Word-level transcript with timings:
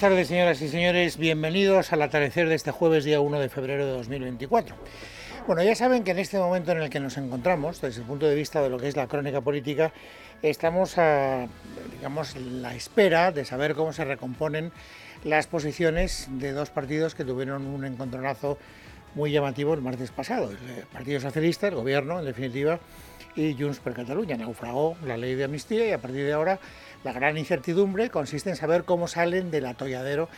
Buenas 0.00 0.12
tardes, 0.12 0.28
señoras 0.28 0.62
y 0.62 0.68
señores. 0.68 1.16
Bienvenidos 1.16 1.92
al 1.92 2.02
atardecer 2.02 2.48
de 2.48 2.54
este 2.54 2.70
jueves, 2.70 3.02
día 3.02 3.18
1 3.18 3.40
de 3.40 3.48
febrero 3.48 3.84
de 3.84 3.90
2024. 3.94 4.76
Bueno, 5.48 5.64
ya 5.64 5.74
saben 5.74 6.04
que 6.04 6.12
en 6.12 6.20
este 6.20 6.38
momento 6.38 6.70
en 6.70 6.82
el 6.82 6.88
que 6.88 7.00
nos 7.00 7.16
encontramos, 7.16 7.80
desde 7.80 8.02
el 8.02 8.06
punto 8.06 8.24
de 8.26 8.36
vista 8.36 8.62
de 8.62 8.68
lo 8.68 8.78
que 8.78 8.86
es 8.86 8.94
la 8.94 9.08
crónica 9.08 9.40
política, 9.40 9.90
estamos 10.40 10.98
a, 10.98 11.48
digamos, 11.96 12.36
la 12.36 12.76
espera 12.76 13.32
de 13.32 13.44
saber 13.44 13.74
cómo 13.74 13.92
se 13.92 14.04
recomponen 14.04 14.70
las 15.24 15.48
posiciones 15.48 16.28
de 16.30 16.52
dos 16.52 16.70
partidos 16.70 17.16
que 17.16 17.24
tuvieron 17.24 17.66
un 17.66 17.84
encontronazo 17.84 18.56
muy 19.16 19.32
llamativo 19.32 19.74
el 19.74 19.80
martes 19.80 20.12
pasado. 20.12 20.52
El 20.52 20.84
Partido 20.92 21.18
Socialista, 21.18 21.66
el 21.66 21.74
gobierno, 21.74 22.20
en 22.20 22.24
definitiva, 22.24 22.78
y 23.38 23.54
Junts 23.54 23.78
per 23.78 23.94
Catalunya. 23.94 24.36
Naufragó 24.36 24.96
la 25.06 25.16
ley 25.16 25.34
de 25.34 25.44
amnistía 25.44 25.88
y 25.88 25.92
a 25.92 25.98
partir 25.98 26.24
de 26.24 26.32
ahora 26.32 26.58
la 27.04 27.12
gran 27.12 27.38
incertidumbre 27.38 28.10
consiste 28.10 28.50
en 28.50 28.56
saber 28.56 28.84
cómo 28.84 29.06
salen 29.06 29.50
del 29.50 29.66
atolladero 29.66 30.28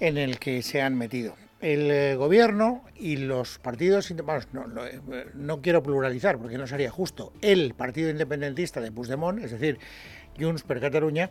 en 0.00 0.16
el 0.18 0.38
que 0.38 0.62
se 0.62 0.80
han 0.80 0.96
metido. 0.96 1.34
El 1.60 1.90
eh, 1.90 2.14
gobierno 2.14 2.84
y 2.94 3.16
los 3.16 3.58
partidos, 3.58 4.12
bueno, 4.24 4.42
no, 4.52 4.66
no, 4.66 4.86
eh, 4.86 5.00
no, 5.34 5.62
quiero 5.62 5.82
pluralizar 5.82 6.38
porque 6.38 6.58
no 6.58 6.66
sería 6.66 6.90
justo, 6.90 7.32
el 7.40 7.74
partido 7.74 8.10
independentista 8.10 8.80
de 8.80 8.92
Puigdemont, 8.92 9.42
es 9.42 9.50
decir, 9.50 9.78
Junts 10.38 10.62
per 10.62 10.80
Catalunya, 10.80 11.30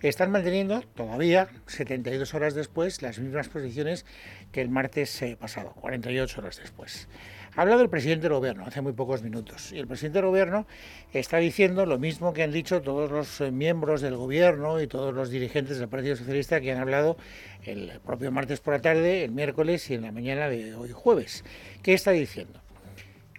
están 0.00 0.30
manteniendo 0.30 0.80
todavía, 0.94 1.48
72 1.66 2.34
horas 2.34 2.54
después, 2.54 3.02
las 3.02 3.18
mismas 3.18 3.48
posiciones 3.48 4.06
que 4.52 4.62
el 4.62 4.70
martes 4.70 5.20
eh, 5.22 5.36
pasado, 5.38 5.72
48 5.72 6.40
horas 6.40 6.58
después. 6.58 7.08
Ha 7.56 7.62
hablado 7.62 7.82
el 7.82 7.88
presidente 7.88 8.22
del 8.22 8.32
gobierno 8.32 8.64
hace 8.66 8.80
muy 8.80 8.92
pocos 8.94 9.22
minutos 9.22 9.70
y 9.70 9.78
el 9.78 9.86
presidente 9.86 10.18
del 10.18 10.26
gobierno 10.26 10.66
está 11.12 11.36
diciendo 11.36 11.86
lo 11.86 12.00
mismo 12.00 12.32
que 12.32 12.42
han 12.42 12.50
dicho 12.50 12.82
todos 12.82 13.12
los 13.12 13.40
eh, 13.40 13.52
miembros 13.52 14.00
del 14.00 14.16
gobierno 14.16 14.80
y 14.80 14.88
todos 14.88 15.14
los 15.14 15.30
dirigentes 15.30 15.78
del 15.78 15.88
Partido 15.88 16.16
Socialista 16.16 16.60
que 16.60 16.72
han 16.72 16.78
hablado 16.78 17.16
el 17.62 18.00
propio 18.04 18.32
martes 18.32 18.58
por 18.58 18.74
la 18.74 18.80
tarde, 18.80 19.22
el 19.22 19.30
miércoles 19.30 19.88
y 19.90 19.94
en 19.94 20.02
la 20.02 20.10
mañana 20.10 20.48
de 20.48 20.74
hoy 20.74 20.90
jueves. 20.90 21.44
¿Qué 21.80 21.94
está 21.94 22.10
diciendo 22.10 22.60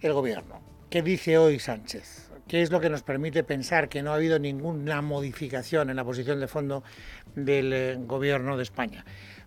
el 0.00 0.14
gobierno? 0.14 0.62
¿Qué 0.88 1.02
dice 1.02 1.36
hoy 1.36 1.58
Sánchez? 1.58 2.30
¿Qué 2.48 2.62
es 2.62 2.70
lo 2.70 2.80
que 2.80 2.88
nos 2.88 3.02
permite 3.02 3.44
pensar 3.44 3.90
que 3.90 4.02
no 4.02 4.12
ha 4.12 4.14
habido 4.14 4.38
ninguna 4.38 5.02
modificación 5.02 5.90
en 5.90 5.96
la 5.96 6.04
posición 6.04 6.40
de 6.40 6.48
fondo 6.48 6.84
del 7.34 7.72
eh, 7.74 7.96
gobierno 7.98 8.56
de 8.56 8.62
España? 8.62 9.04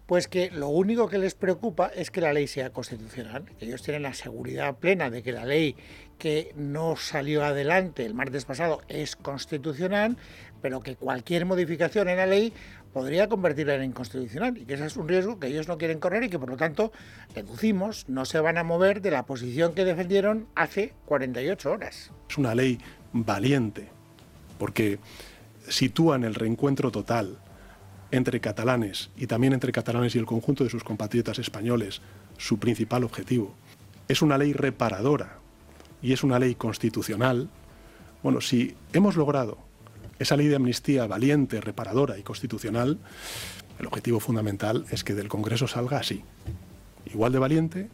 Pues 0.10 0.28
que 0.28 0.50
lo 0.50 0.70
único 0.70 1.08
que 1.08 1.20
les 1.20 1.36
preocupa 1.36 1.86
es 1.86 2.10
que 2.10 2.20
la 2.20 2.34
ley 2.34 2.48
sea 2.48 2.72
constitucional. 2.72 3.46
Ellos 3.60 3.84
tienen 3.84 4.02
la 4.02 4.16
seguridad 4.16 4.76
plena 4.76 5.12
de 5.12 5.22
que 5.22 5.32
la 5.32 5.46
ley 5.46 5.76
que 6.18 6.52
no 6.56 6.96
salió 6.96 7.46
adelante 7.46 8.08
el 8.08 8.16
martes 8.16 8.44
pasado 8.44 8.82
es 8.88 9.16
constitucional, 9.16 10.18
pero 10.64 10.80
que 10.80 10.96
cualquier 10.96 11.46
modificación 11.46 12.10
en 12.10 12.18
la 12.18 12.26
ley 12.26 12.52
podría 12.92 13.30
convertirla 13.30 13.76
en 13.76 13.84
inconstitucional 13.84 14.58
y 14.58 14.66
que 14.66 14.74
ese 14.74 14.88
es 14.88 14.98
un 14.98 15.08
riesgo 15.08 15.40
que 15.40 15.46
ellos 15.46 15.68
no 15.68 15.78
quieren 15.78 16.00
correr 16.00 16.24
y 16.24 16.30
que 16.30 16.40
por 16.40 16.50
lo 16.50 16.58
tanto, 16.58 16.92
deducimos, 17.36 18.10
no 18.10 18.26
se 18.26 18.40
van 18.40 18.58
a 18.58 18.64
mover 18.64 19.04
de 19.04 19.12
la 19.12 19.28
posición 19.28 19.76
que 19.76 19.86
defendieron 19.86 20.48
hace 20.56 20.96
48 21.06 21.72
horas. 21.72 22.12
Es 22.28 22.38
una 22.40 22.56
ley 22.56 22.80
valiente 23.14 23.90
porque 24.58 24.98
sitúa 25.68 26.16
en 26.16 26.24
el 26.24 26.34
reencuentro 26.34 26.90
total 26.90 27.38
entre 28.12 28.40
catalanes 28.40 29.10
y 29.18 29.28
también 29.28 29.54
entre 29.54 29.72
catalanes 29.72 30.16
y 30.16 30.20
el 30.20 30.26
conjunto 30.26 30.64
de 30.64 30.70
sus 30.70 30.84
compatriotas 30.84 31.40
españoles 31.40 32.02
su 32.38 32.58
principal 32.58 33.04
objetivo. 33.04 33.54
Es 34.08 34.22
una 34.22 34.38
ley 34.38 34.54
reparadora 34.54 35.38
y 36.02 36.14
es 36.14 36.24
una 36.24 36.40
ley 36.40 36.56
constitucional. 36.56 37.50
Bueno, 38.24 38.42
si 38.42 38.76
hemos 38.94 39.16
logrado 39.16 39.58
esa 40.18 40.36
ley 40.36 40.48
de 40.48 40.56
amnistía 40.56 41.08
valiente, 41.08 41.62
reparadora 41.62 42.18
y 42.18 42.24
constitucional, 42.24 42.98
el 43.80 43.86
objetivo 43.86 44.20
fundamental 44.20 44.86
es 44.92 45.04
que 45.04 45.14
del 45.14 45.30
Congreso 45.30 45.68
salga 45.68 46.00
así, 46.00 46.24
igual 47.14 47.32
de 47.32 47.40
valiente, 47.40 47.90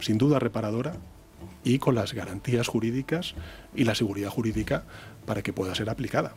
sin 0.00 0.18
duda 0.18 0.38
reparadora 0.38 0.96
y 1.64 1.78
con 1.78 1.94
las 1.94 2.14
garantías 2.14 2.68
jurídicas 2.68 3.34
y 3.74 3.84
la 3.84 3.94
seguridad 3.94 4.30
jurídica 4.30 4.84
para 5.26 5.42
que 5.42 5.52
pueda 5.52 5.74
ser 5.74 5.90
aplicada. 5.90 6.34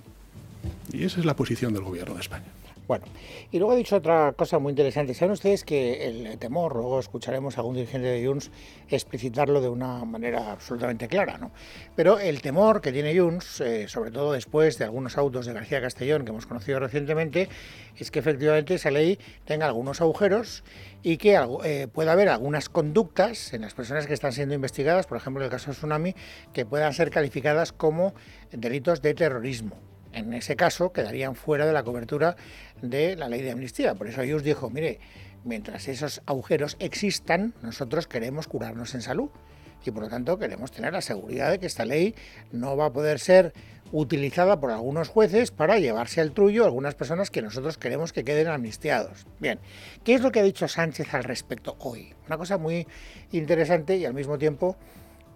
Y 0.92 1.04
esa 1.04 1.20
es 1.20 1.26
la 1.26 1.36
posición 1.36 1.74
del 1.74 1.84
Gobierno 1.84 2.16
de 2.16 2.22
España. 2.22 2.46
Bueno, 2.88 3.06
y 3.52 3.58
luego 3.58 3.74
he 3.74 3.78
dicho 3.78 3.96
otra 3.96 4.34
cosa 4.34 4.60
muy 4.60 4.70
interesante. 4.70 5.16
Saben 5.16 5.32
ustedes 5.32 5.64
que 5.64 6.08
el 6.08 6.38
temor, 6.38 6.76
luego 6.76 7.00
escucharemos 7.00 7.58
a 7.58 7.62
algún 7.62 7.76
dirigente 7.76 8.08
de 8.08 8.26
Junts 8.26 8.52
explicitarlo 8.90 9.60
de 9.60 9.70
una 9.70 10.06
manera 10.06 10.52
absolutamente 10.52 11.08
clara, 11.08 11.40
¿no? 11.40 11.52
Pero 11.96 12.20
el 12.20 12.44
temor 12.44 12.82
que 12.82 12.92
tiene 12.92 13.18
Junts, 13.18 13.62
eh, 13.62 13.88
sobre 13.88 14.12
todo 14.12 14.34
después 14.34 14.78
de 14.78 14.86
algunos 14.86 15.18
autos 15.18 15.48
de 15.48 15.54
García 15.54 15.82
Castellón 15.82 16.26
que 16.26 16.30
hemos 16.30 16.46
conocido 16.46 16.80
recientemente, 16.80 17.50
es 17.98 18.12
que 18.12 18.20
efectivamente 18.20 18.76
esa 18.76 18.92
ley 18.92 19.18
tenga 19.46 19.66
algunos 19.66 20.00
agujeros 20.02 20.64
y 21.02 21.18
que 21.18 21.40
eh, 21.64 21.88
pueda 21.92 22.12
haber 22.12 22.30
algunas 22.30 22.70
conductas 22.70 23.54
en 23.54 23.62
las 23.62 23.74
personas 23.74 24.06
que 24.06 24.14
están 24.14 24.32
siendo 24.32 24.54
investigadas, 24.54 25.08
por 25.08 25.18
ejemplo 25.18 25.42
en 25.42 25.46
el 25.46 25.52
caso 25.52 25.72
de 25.72 25.78
Tsunami, 25.78 26.16
que 26.54 26.68
puedan 26.68 26.94
ser 26.94 27.10
calificadas 27.10 27.72
como 27.72 28.14
delitos 28.52 29.02
de 29.02 29.16
terrorismo 29.16 29.95
en 30.16 30.34
ese 30.34 30.56
caso 30.56 30.92
quedarían 30.92 31.36
fuera 31.36 31.66
de 31.66 31.74
la 31.74 31.84
cobertura 31.84 32.36
de 32.82 33.16
la 33.16 33.30
ley 33.30 33.42
de 33.42 33.52
amnistía. 33.52 33.96
Por 33.96 34.08
eso 34.08 34.22
ellos 34.22 34.44
dijo, 34.44 34.70
mire, 34.70 35.00
mientras 35.44 35.88
esos 35.88 36.22
agujeros 36.26 36.78
existan, 36.80 37.54
nosotros 37.62 38.08
queremos 38.08 38.48
curarnos 38.48 38.96
en 38.96 39.02
salud 39.02 39.30
y 39.86 39.92
por 39.92 40.04
lo 40.04 40.10
tanto 40.10 40.40
queremos 40.40 40.72
tener 40.72 40.94
la 40.94 41.02
seguridad 41.02 41.52
de 41.52 41.60
que 41.60 41.68
esta 41.68 41.86
ley 41.86 42.16
no 42.52 42.76
va 42.76 42.88
a 42.88 42.94
poder 42.94 43.20
ser 43.20 43.54
utilizada 43.92 44.60
por 44.60 44.72
algunos 44.72 45.10
jueces 45.10 45.52
para 45.52 45.78
llevarse 45.78 46.22
al 46.22 46.32
trullo 46.32 46.64
a 46.64 46.66
algunas 46.66 46.96
personas 46.96 47.30
que 47.30 47.44
nosotros 47.44 47.78
queremos 47.78 48.12
que 48.12 48.24
queden 48.24 48.48
amnistiados. 48.48 49.28
Bien, 49.40 49.60
¿qué 50.04 50.16
es 50.16 50.22
lo 50.22 50.32
que 50.32 50.40
ha 50.40 50.44
dicho 50.44 50.68
Sánchez 50.68 51.14
al 51.14 51.24
respecto 51.24 51.76
hoy? 51.80 52.16
Una 52.26 52.38
cosa 52.38 52.58
muy 52.58 52.88
interesante 53.32 53.98
y 53.98 54.06
al 54.06 54.16
mismo 54.16 54.40
tiempo 54.40 54.76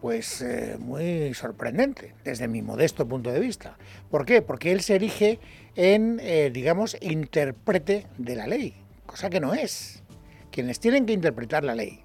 pues 0.01 0.41
eh, 0.41 0.77
muy 0.79 1.33
sorprendente 1.33 2.15
desde 2.23 2.47
mi 2.47 2.61
modesto 2.61 3.07
punto 3.07 3.31
de 3.31 3.39
vista. 3.39 3.77
¿Por 4.09 4.25
qué? 4.25 4.41
Porque 4.41 4.71
él 4.71 4.81
se 4.81 4.95
erige 4.95 5.39
en, 5.75 6.19
eh, 6.21 6.49
digamos, 6.53 6.97
intérprete 7.01 8.07
de 8.17 8.35
la 8.35 8.47
ley, 8.47 8.75
cosa 9.05 9.29
que 9.29 9.39
no 9.39 9.53
es. 9.53 10.03
Quienes 10.51 10.79
tienen 10.79 11.05
que 11.05 11.13
interpretar 11.13 11.63
la 11.63 11.75
ley 11.75 12.03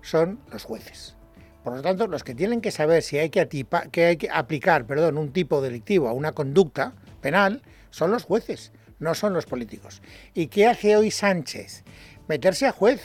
son 0.00 0.40
los 0.50 0.64
jueces. 0.64 1.16
Por 1.62 1.74
lo 1.74 1.82
tanto, 1.82 2.06
los 2.06 2.22
que 2.22 2.34
tienen 2.34 2.60
que 2.60 2.70
saber 2.70 3.02
si 3.02 3.18
hay 3.18 3.28
que, 3.28 3.46
que, 3.90 4.04
hay 4.04 4.16
que 4.16 4.30
aplicar 4.30 4.86
perdón, 4.86 5.18
un 5.18 5.32
tipo 5.32 5.60
delictivo 5.60 6.08
a 6.08 6.12
una 6.12 6.32
conducta 6.32 6.94
penal 7.20 7.62
son 7.90 8.12
los 8.12 8.24
jueces, 8.24 8.72
no 8.98 9.14
son 9.14 9.34
los 9.34 9.46
políticos. 9.46 10.00
¿Y 10.32 10.46
qué 10.46 10.66
hace 10.66 10.96
hoy 10.96 11.10
Sánchez? 11.10 11.84
Meterse 12.28 12.66
a 12.66 12.72
juez 12.72 13.02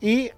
y 0.00 0.30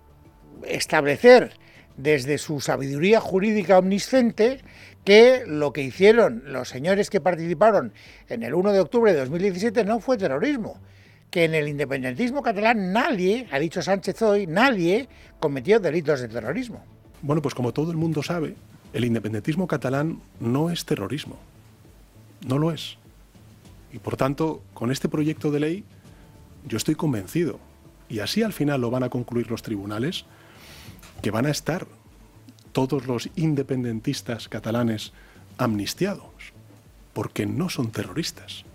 establecer 0.66 1.52
desde 1.96 2.38
su 2.38 2.60
sabiduría 2.60 3.20
jurídica 3.20 3.78
omnisciente 3.78 4.60
que 5.04 5.44
lo 5.46 5.72
que 5.72 5.82
hicieron 5.82 6.42
los 6.46 6.68
señores 6.68 7.10
que 7.10 7.20
participaron 7.20 7.92
en 8.28 8.42
el 8.42 8.54
1 8.54 8.72
de 8.72 8.80
octubre 8.80 9.12
de 9.12 9.20
2017 9.20 9.84
no 9.84 10.00
fue 10.00 10.16
terrorismo, 10.16 10.78
que 11.30 11.44
en 11.44 11.54
el 11.54 11.68
independentismo 11.68 12.42
catalán 12.42 12.92
nadie, 12.92 13.46
ha 13.50 13.58
dicho 13.58 13.82
Sánchez 13.82 14.22
hoy, 14.22 14.46
nadie 14.46 15.08
cometió 15.40 15.78
delitos 15.78 16.20
de 16.20 16.28
terrorismo. 16.28 16.82
Bueno, 17.22 17.42
pues 17.42 17.54
como 17.54 17.72
todo 17.72 17.90
el 17.90 17.96
mundo 17.96 18.22
sabe, 18.22 18.54
el 18.92 19.04
independentismo 19.04 19.66
catalán 19.66 20.20
no 20.40 20.70
es 20.70 20.84
terrorismo, 20.84 21.38
no 22.46 22.58
lo 22.58 22.72
es. 22.72 22.96
Y 23.92 23.98
por 23.98 24.16
tanto, 24.16 24.62
con 24.72 24.90
este 24.90 25.08
proyecto 25.08 25.50
de 25.50 25.60
ley, 25.60 25.84
yo 26.66 26.76
estoy 26.76 26.94
convencido, 26.94 27.60
y 28.08 28.20
así 28.20 28.42
al 28.42 28.52
final 28.52 28.80
lo 28.80 28.90
van 28.90 29.02
a 29.02 29.08
concluir 29.08 29.50
los 29.50 29.62
tribunales, 29.62 30.24
que 31.24 31.30
van 31.30 31.46
a 31.46 31.50
estar 31.50 31.86
todos 32.72 33.06
los 33.06 33.30
independentistas 33.34 34.46
catalanes 34.50 35.14
amnistiados, 35.56 36.52
porque 37.14 37.46
no 37.46 37.70
son 37.70 37.92
terroristas. 37.92 38.66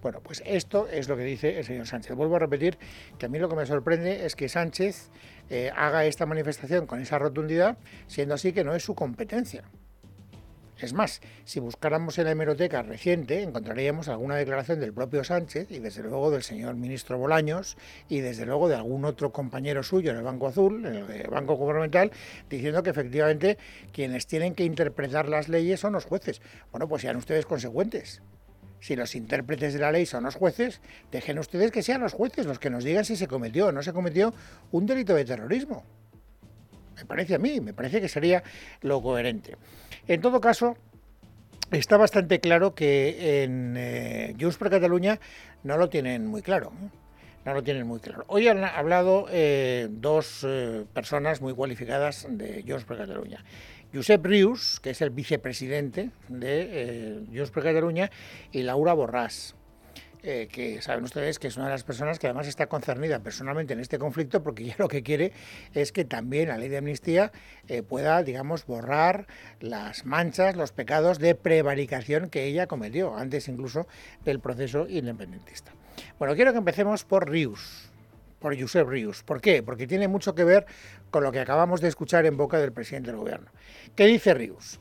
Bueno, 0.00 0.20
pues 0.22 0.42
esto 0.46 0.88
es 0.88 1.10
lo 1.10 1.16
que 1.18 1.24
dice 1.24 1.58
el 1.58 1.66
señor 1.66 1.86
Sánchez. 1.86 2.16
Vuelvo 2.16 2.36
a 2.36 2.38
repetir 2.38 2.78
que 3.18 3.26
a 3.26 3.28
mí 3.28 3.38
lo 3.38 3.50
que 3.50 3.56
me 3.56 3.66
sorprende 3.66 4.24
es 4.24 4.34
que 4.34 4.48
Sánchez 4.48 5.10
eh, 5.50 5.70
haga 5.76 6.06
esta 6.06 6.24
manifestación 6.24 6.86
con 6.86 7.02
esa 7.02 7.18
rotundidad, 7.18 7.76
siendo 8.06 8.34
así 8.34 8.54
que 8.54 8.64
no 8.64 8.74
es 8.74 8.82
su 8.82 8.94
competencia. 8.94 9.62
Es 10.82 10.94
más, 10.94 11.20
si 11.44 11.60
buscáramos 11.60 12.18
en 12.18 12.24
la 12.24 12.32
hemeroteca 12.32 12.82
reciente, 12.82 13.40
encontraríamos 13.40 14.08
alguna 14.08 14.34
declaración 14.34 14.80
del 14.80 14.92
propio 14.92 15.22
Sánchez 15.22 15.70
y 15.70 15.78
desde 15.78 16.02
luego 16.02 16.32
del 16.32 16.42
señor 16.42 16.74
ministro 16.74 17.18
Bolaños 17.18 17.76
y 18.08 18.18
desde 18.18 18.46
luego 18.46 18.68
de 18.68 18.74
algún 18.74 19.04
otro 19.04 19.30
compañero 19.30 19.84
suyo 19.84 20.10
en 20.10 20.16
el 20.16 20.24
Banco 20.24 20.48
Azul, 20.48 20.84
en 20.84 20.96
el 20.96 21.28
Banco 21.28 21.54
Gubernamental, 21.54 22.10
diciendo 22.50 22.82
que 22.82 22.90
efectivamente 22.90 23.58
quienes 23.92 24.26
tienen 24.26 24.56
que 24.56 24.64
interpretar 24.64 25.28
las 25.28 25.48
leyes 25.48 25.78
son 25.78 25.92
los 25.92 26.04
jueces. 26.04 26.42
Bueno, 26.72 26.88
pues 26.88 27.02
sean 27.02 27.14
ustedes 27.14 27.46
consecuentes. 27.46 28.20
Si 28.80 28.96
los 28.96 29.14
intérpretes 29.14 29.74
de 29.74 29.78
la 29.78 29.92
ley 29.92 30.04
son 30.04 30.24
los 30.24 30.34
jueces, 30.34 30.80
dejen 31.12 31.38
ustedes 31.38 31.70
que 31.70 31.84
sean 31.84 32.00
los 32.00 32.12
jueces 32.12 32.44
los 32.44 32.58
que 32.58 32.70
nos 32.70 32.82
digan 32.82 33.04
si 33.04 33.14
se 33.14 33.28
cometió 33.28 33.68
o 33.68 33.72
no 33.72 33.84
se 33.84 33.92
cometió 33.92 34.34
un 34.72 34.86
delito 34.86 35.14
de 35.14 35.24
terrorismo. 35.24 35.84
Me 37.02 37.06
parece 37.06 37.34
a 37.34 37.38
mí, 37.38 37.60
me 37.60 37.74
parece 37.74 38.00
que 38.00 38.08
sería 38.08 38.44
lo 38.80 39.02
coherente. 39.02 39.56
En 40.06 40.20
todo 40.20 40.40
caso, 40.40 40.76
está 41.72 41.96
bastante 41.96 42.38
claro 42.38 42.76
que 42.76 43.42
en 43.42 43.74
eh, 43.76 44.36
Junts 44.38 44.56
per 44.56 44.70
Cataluña 44.70 45.18
no 45.64 45.78
lo 45.78 45.88
tienen 45.88 46.28
muy 46.28 46.42
claro. 46.42 46.72
¿eh? 46.80 46.88
No 47.44 47.54
lo 47.54 47.64
tienen 47.64 47.88
muy 47.88 47.98
claro. 47.98 48.24
Hoy 48.28 48.46
han 48.46 48.62
hablado 48.62 49.26
eh, 49.30 49.88
dos 49.90 50.46
personas 50.92 51.40
muy 51.40 51.54
cualificadas 51.54 52.28
de 52.30 52.62
Junts 52.64 52.84
per 52.84 52.98
Cataluña. 52.98 53.44
Josep 53.92 54.24
Rius, 54.24 54.78
que 54.78 54.90
es 54.90 55.02
el 55.02 55.10
vicepresidente 55.10 56.10
de 56.28 57.24
Junts 57.34 57.50
per 57.50 57.64
Cataluña, 57.64 58.12
y 58.52 58.62
Laura 58.62 58.94
Borràs. 58.94 59.56
Que 60.22 60.78
saben 60.82 61.02
ustedes 61.02 61.40
que 61.40 61.48
es 61.48 61.56
una 61.56 61.66
de 61.66 61.72
las 61.72 61.82
personas 61.82 62.20
que 62.20 62.28
además 62.28 62.46
está 62.46 62.68
concernida 62.68 63.18
personalmente 63.18 63.72
en 63.72 63.80
este 63.80 63.98
conflicto 63.98 64.40
porque 64.40 64.62
ella 64.64 64.76
lo 64.78 64.86
que 64.86 65.02
quiere 65.02 65.32
es 65.74 65.90
que 65.90 66.04
también 66.04 66.48
la 66.48 66.58
ley 66.58 66.68
de 66.68 66.78
amnistía 66.78 67.32
eh, 67.66 67.82
pueda, 67.82 68.22
digamos, 68.22 68.64
borrar 68.64 69.26
las 69.60 70.06
manchas, 70.06 70.54
los 70.54 70.70
pecados 70.70 71.18
de 71.18 71.34
prevaricación 71.34 72.30
que 72.30 72.44
ella 72.44 72.68
cometió, 72.68 73.16
antes 73.16 73.48
incluso 73.48 73.88
del 74.24 74.38
proceso 74.38 74.86
independentista. 74.88 75.72
Bueno, 76.18 76.36
quiero 76.36 76.52
que 76.52 76.58
empecemos 76.58 77.04
por 77.04 77.28
Rius, 77.28 77.90
por 78.38 78.58
Josep 78.58 78.88
Rius. 78.88 79.22
¿Por 79.22 79.40
qué? 79.40 79.62
Porque 79.62 79.86
tiene 79.86 80.08
mucho 80.08 80.34
que 80.34 80.44
ver 80.44 80.66
con 81.10 81.24
lo 81.24 81.32
que 81.32 81.40
acabamos 81.40 81.80
de 81.80 81.88
escuchar 81.88 82.26
en 82.26 82.36
boca 82.36 82.58
del 82.58 82.72
presidente 82.72 83.10
del 83.10 83.18
gobierno. 83.18 83.50
¿Qué 83.96 84.06
dice 84.06 84.34
Rius? 84.34 84.78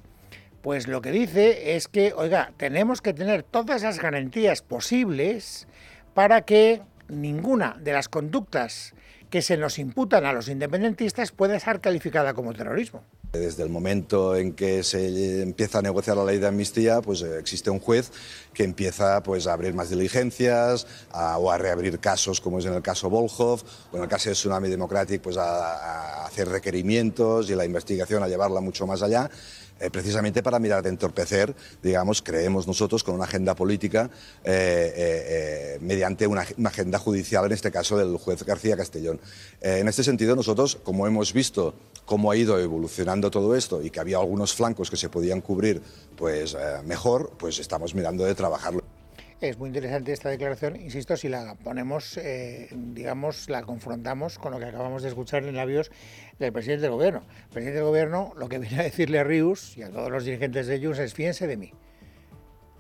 Pues 0.61 0.87
lo 0.87 1.01
que 1.01 1.11
dice 1.11 1.75
es 1.75 1.87
que, 1.87 2.13
oiga, 2.13 2.53
tenemos 2.57 3.01
que 3.01 3.13
tener 3.13 3.43
todas 3.43 3.81
las 3.81 3.99
garantías 3.99 4.61
posibles 4.61 5.67
para 6.13 6.41
que 6.41 6.81
ninguna 7.07 7.77
de 7.81 7.93
las 7.93 8.09
conductas 8.09 8.93
que 9.31 9.41
se 9.41 9.57
nos 9.57 9.79
imputan 9.79 10.25
a 10.25 10.33
los 10.33 10.49
independentistas 10.49 11.31
pueda 11.31 11.59
ser 11.59 11.79
calificada 11.79 12.33
como 12.33 12.53
terrorismo. 12.53 13.01
Desde 13.31 13.63
el 13.63 13.69
momento 13.69 14.35
en 14.35 14.51
que 14.53 14.83
se 14.83 15.41
empieza 15.41 15.79
a 15.79 15.81
negociar 15.81 16.17
la 16.17 16.25
ley 16.25 16.37
de 16.37 16.47
amnistía, 16.47 17.01
pues 17.01 17.21
eh, 17.21 17.39
existe 17.39 17.69
un 17.69 17.79
juez 17.79 18.11
que 18.53 18.65
empieza 18.65 19.23
pues, 19.23 19.47
a 19.47 19.53
abrir 19.53 19.73
más 19.73 19.89
diligencias 19.89 20.85
o 21.13 21.49
a 21.49 21.57
reabrir 21.57 21.99
casos, 21.99 22.41
como 22.41 22.59
es 22.59 22.65
en 22.65 22.73
el 22.73 22.81
caso 22.81 23.09
Volhov, 23.09 23.63
o 23.93 23.97
en 23.97 24.03
el 24.03 24.09
caso 24.09 24.29
de 24.29 24.35
Tsunami 24.35 24.67
Democratic, 24.67 25.21
pues 25.21 25.37
a 25.37 26.25
hacer 26.25 26.49
requerimientos 26.49 27.49
y 27.49 27.55
la 27.55 27.63
investigación 27.63 28.21
a 28.21 28.27
llevarla 28.27 28.59
mucho 28.59 28.85
más 28.85 29.01
allá. 29.01 29.29
Eh, 29.81 29.89
precisamente 29.89 30.43
para 30.43 30.59
mirar 30.59 30.83
de 30.83 30.89
entorpecer, 30.89 31.55
digamos, 31.81 32.21
creemos 32.21 32.67
nosotros, 32.67 33.03
con 33.03 33.15
una 33.15 33.23
agenda 33.23 33.55
política 33.55 34.11
eh, 34.43 34.93
eh, 34.95 35.77
mediante 35.81 36.27
una, 36.27 36.45
agenda 36.65 36.99
judicial, 36.99 37.45
en 37.45 37.51
este 37.53 37.71
caso 37.71 37.97
del 37.97 38.17
juez 38.17 38.43
García 38.43 38.77
Castellón. 38.77 39.19
en 39.61 39.87
este 39.87 40.03
sentido, 40.03 40.35
nosotros, 40.35 40.77
como 40.83 41.07
hemos 41.07 41.33
visto 41.33 41.73
cómo 42.05 42.29
ha 42.29 42.35
ido 42.35 42.59
evolucionando 42.59 43.31
todo 43.31 43.55
esto 43.55 43.81
y 43.81 43.89
que 43.89 43.99
había 43.99 44.17
algunos 44.17 44.53
flancos 44.53 44.91
que 44.91 44.97
se 44.97 45.09
podían 45.09 45.41
cubrir 45.41 45.81
pues, 46.15 46.55
mejor, 46.85 47.31
pues 47.37 47.57
estamos 47.57 47.95
mirando 47.95 48.23
de 48.23 48.35
trabajarlo. 48.35 49.00
Es 49.41 49.57
muy 49.57 49.69
interesante 49.69 50.13
esta 50.13 50.29
declaración, 50.29 50.75
insisto, 50.75 51.17
si 51.17 51.27
la 51.27 51.55
ponemos, 51.55 52.15
eh, 52.17 52.69
digamos, 52.71 53.49
la 53.49 53.63
confrontamos 53.63 54.37
con 54.37 54.51
lo 54.51 54.59
que 54.59 54.65
acabamos 54.65 55.01
de 55.01 55.09
escuchar 55.09 55.43
en 55.45 55.55
labios 55.55 55.91
del 56.37 56.53
presidente 56.53 56.83
del 56.83 56.91
gobierno. 56.91 57.23
El 57.45 57.49
presidente 57.49 57.77
del 57.79 57.87
gobierno 57.87 58.33
lo 58.37 58.47
que 58.47 58.59
viene 58.59 58.79
a 58.79 58.83
decirle 58.83 59.17
a 59.17 59.23
Rius 59.23 59.75
y 59.77 59.81
a 59.81 59.89
todos 59.89 60.11
los 60.11 60.25
dirigentes 60.25 60.67
de 60.67 60.79
Junts 60.79 60.99
es 60.99 61.15
fíjense 61.15 61.47
de 61.47 61.57
mí. 61.57 61.73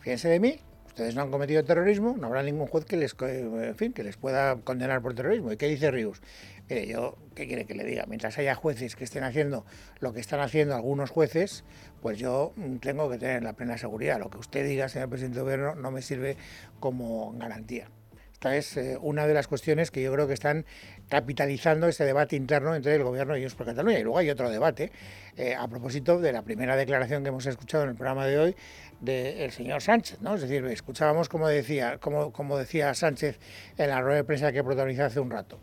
Fíjense 0.01 0.29
de 0.29 0.39
mí, 0.39 0.59
ustedes 0.91 1.15
no 1.15 1.21
han 1.21 1.31
cometido 1.31 1.63
terrorismo, 1.63 2.15
no 2.19 2.27
habrá 2.27 2.43
ningún 2.43 2.67
juez 2.67 2.85
que 2.85 2.97
les, 2.97 3.13
que 3.13 4.03
les 4.03 4.17
pueda 4.17 4.57
condenar 4.57 5.01
por 5.01 5.13
terrorismo. 5.13 5.51
¿Y 5.51 5.57
qué 5.57 5.67
dice 5.67 5.89
Rius? 5.89 6.21
Yo, 6.69 7.17
¿qué 7.35 7.47
quiere 7.47 7.65
que 7.65 7.75
le 7.75 7.83
diga? 7.83 8.05
Mientras 8.07 8.37
haya 8.37 8.55
jueces 8.55 8.95
que 8.95 9.03
estén 9.03 9.23
haciendo 9.23 9.65
lo 9.99 10.13
que 10.13 10.21
están 10.21 10.39
haciendo 10.39 10.75
algunos 10.75 11.09
jueces, 11.09 11.65
pues 12.01 12.17
yo 12.17 12.53
mm, 12.55 12.77
tengo 12.77 13.09
que 13.09 13.17
tener 13.17 13.43
la 13.43 13.53
plena 13.53 13.77
seguridad. 13.77 14.19
Lo 14.19 14.29
que 14.29 14.37
usted 14.37 14.65
diga, 14.65 14.87
señor 14.87 15.09
presidente 15.09 15.35
del 15.35 15.43
gobierno, 15.43 15.75
no 15.75 15.91
me 15.91 16.01
sirve 16.01 16.37
como 16.79 17.33
garantía. 17.33 17.89
Esta 18.33 18.55
es 18.55 18.77
eh, 18.77 18.97
una 18.99 19.27
de 19.27 19.35
las 19.35 19.47
cuestiones 19.47 19.91
que 19.91 20.01
yo 20.01 20.11
creo 20.11 20.27
que 20.27 20.33
están 20.33 20.65
capitalizando 21.09 21.87
este 21.87 22.05
debate 22.05 22.35
interno 22.35 22.73
entre 22.73 22.95
el 22.95 23.03
gobierno 23.03 23.37
y 23.37 23.41
ellos 23.41 23.53
por 23.53 23.67
Cataluña. 23.67 23.99
Y 23.99 24.03
luego 24.03 24.17
hay 24.17 24.29
otro 24.29 24.49
debate 24.49 24.91
eh, 25.37 25.53
a 25.53 25.67
propósito 25.67 26.19
de 26.19 26.31
la 26.31 26.41
primera 26.41 26.75
declaración 26.75 27.21
que 27.21 27.29
hemos 27.29 27.45
escuchado 27.45 27.83
en 27.83 27.91
el 27.91 27.95
programa 27.95 28.25
de 28.25 28.39
hoy 28.39 28.55
del 29.01 29.51
señor 29.51 29.81
Sánchez. 29.81 30.21
¿no? 30.21 30.35
Es 30.35 30.41
decir, 30.41 30.63
escuchábamos 30.67 31.27
como 31.27 31.47
decía, 31.47 31.97
como, 31.97 32.57
decía 32.57 32.93
Sánchez 32.93 33.39
en 33.77 33.89
la 33.89 34.01
rueda 34.01 34.17
de 34.17 34.23
prensa 34.23 34.51
que 34.51 34.63
protagonizó 34.63 35.05
hace 35.05 35.19
un 35.19 35.31
rato. 35.31 35.59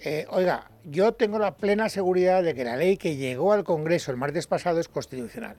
Eh, 0.00 0.26
oiga, 0.30 0.70
yo 0.84 1.12
tengo 1.12 1.40
la 1.40 1.56
plena 1.56 1.88
seguridad 1.88 2.44
de 2.44 2.54
que 2.54 2.62
la 2.62 2.76
ley 2.76 2.96
que 2.96 3.16
llegó 3.16 3.52
al 3.52 3.64
Congreso 3.64 4.12
el 4.12 4.16
martes 4.16 4.46
pasado 4.46 4.78
es 4.78 4.88
constitucional. 4.88 5.56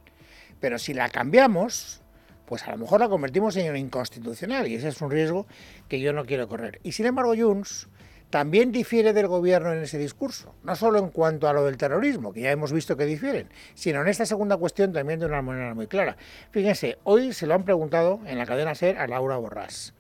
Pero 0.62 0.80
si 0.80 0.94
la 0.94 1.10
cambiamos, 1.10 2.02
pues 2.46 2.66
a 2.68 2.72
lo 2.72 2.78
mejor 2.78 3.02
la 3.02 3.10
convertimos 3.10 3.56
en 3.58 3.76
inconstitucional 3.76 4.68
y 4.68 4.76
ese 4.76 4.88
es 4.88 5.02
un 5.02 5.12
riesgo 5.12 5.46
que 5.90 6.00
yo 6.00 6.14
no 6.14 6.26
quiero 6.26 6.48
correr. 6.48 6.80
Y 6.84 6.94
sin 6.94 7.06
embargo, 7.06 7.34
Junts 7.36 7.90
también 8.30 8.72
difiere 8.72 9.14
del 9.14 9.28
gobierno 9.28 9.74
en 9.74 9.82
ese 9.82 9.98
discurso, 9.98 10.54
no 10.64 10.76
solo 10.76 11.00
en 11.00 11.10
cuanto 11.10 11.48
a 11.48 11.54
lo 11.54 11.66
del 11.66 11.78
terrorismo, 11.78 12.32
que 12.32 12.42
ya 12.42 12.52
hemos 12.52 12.72
visto 12.72 12.96
que 12.96 13.06
difieren, 13.06 13.50
sino 13.74 14.02
en 14.02 14.08
esta 14.08 14.26
segunda 14.26 14.58
cuestión 14.58 14.94
también 14.94 15.20
de 15.20 15.26
una 15.26 15.42
manera 15.42 15.74
muy 15.74 15.88
clara. 15.88 16.16
Fíjense, 16.52 16.98
hoy 17.04 17.34
se 17.34 17.48
lo 17.48 17.56
han 17.56 17.64
preguntado 17.64 18.20
en 18.26 18.38
la 18.38 18.46
cadena 18.46 18.76
SER 18.76 18.98
a 18.98 19.08
Laura 19.08 19.38
Borrás. 19.38 19.94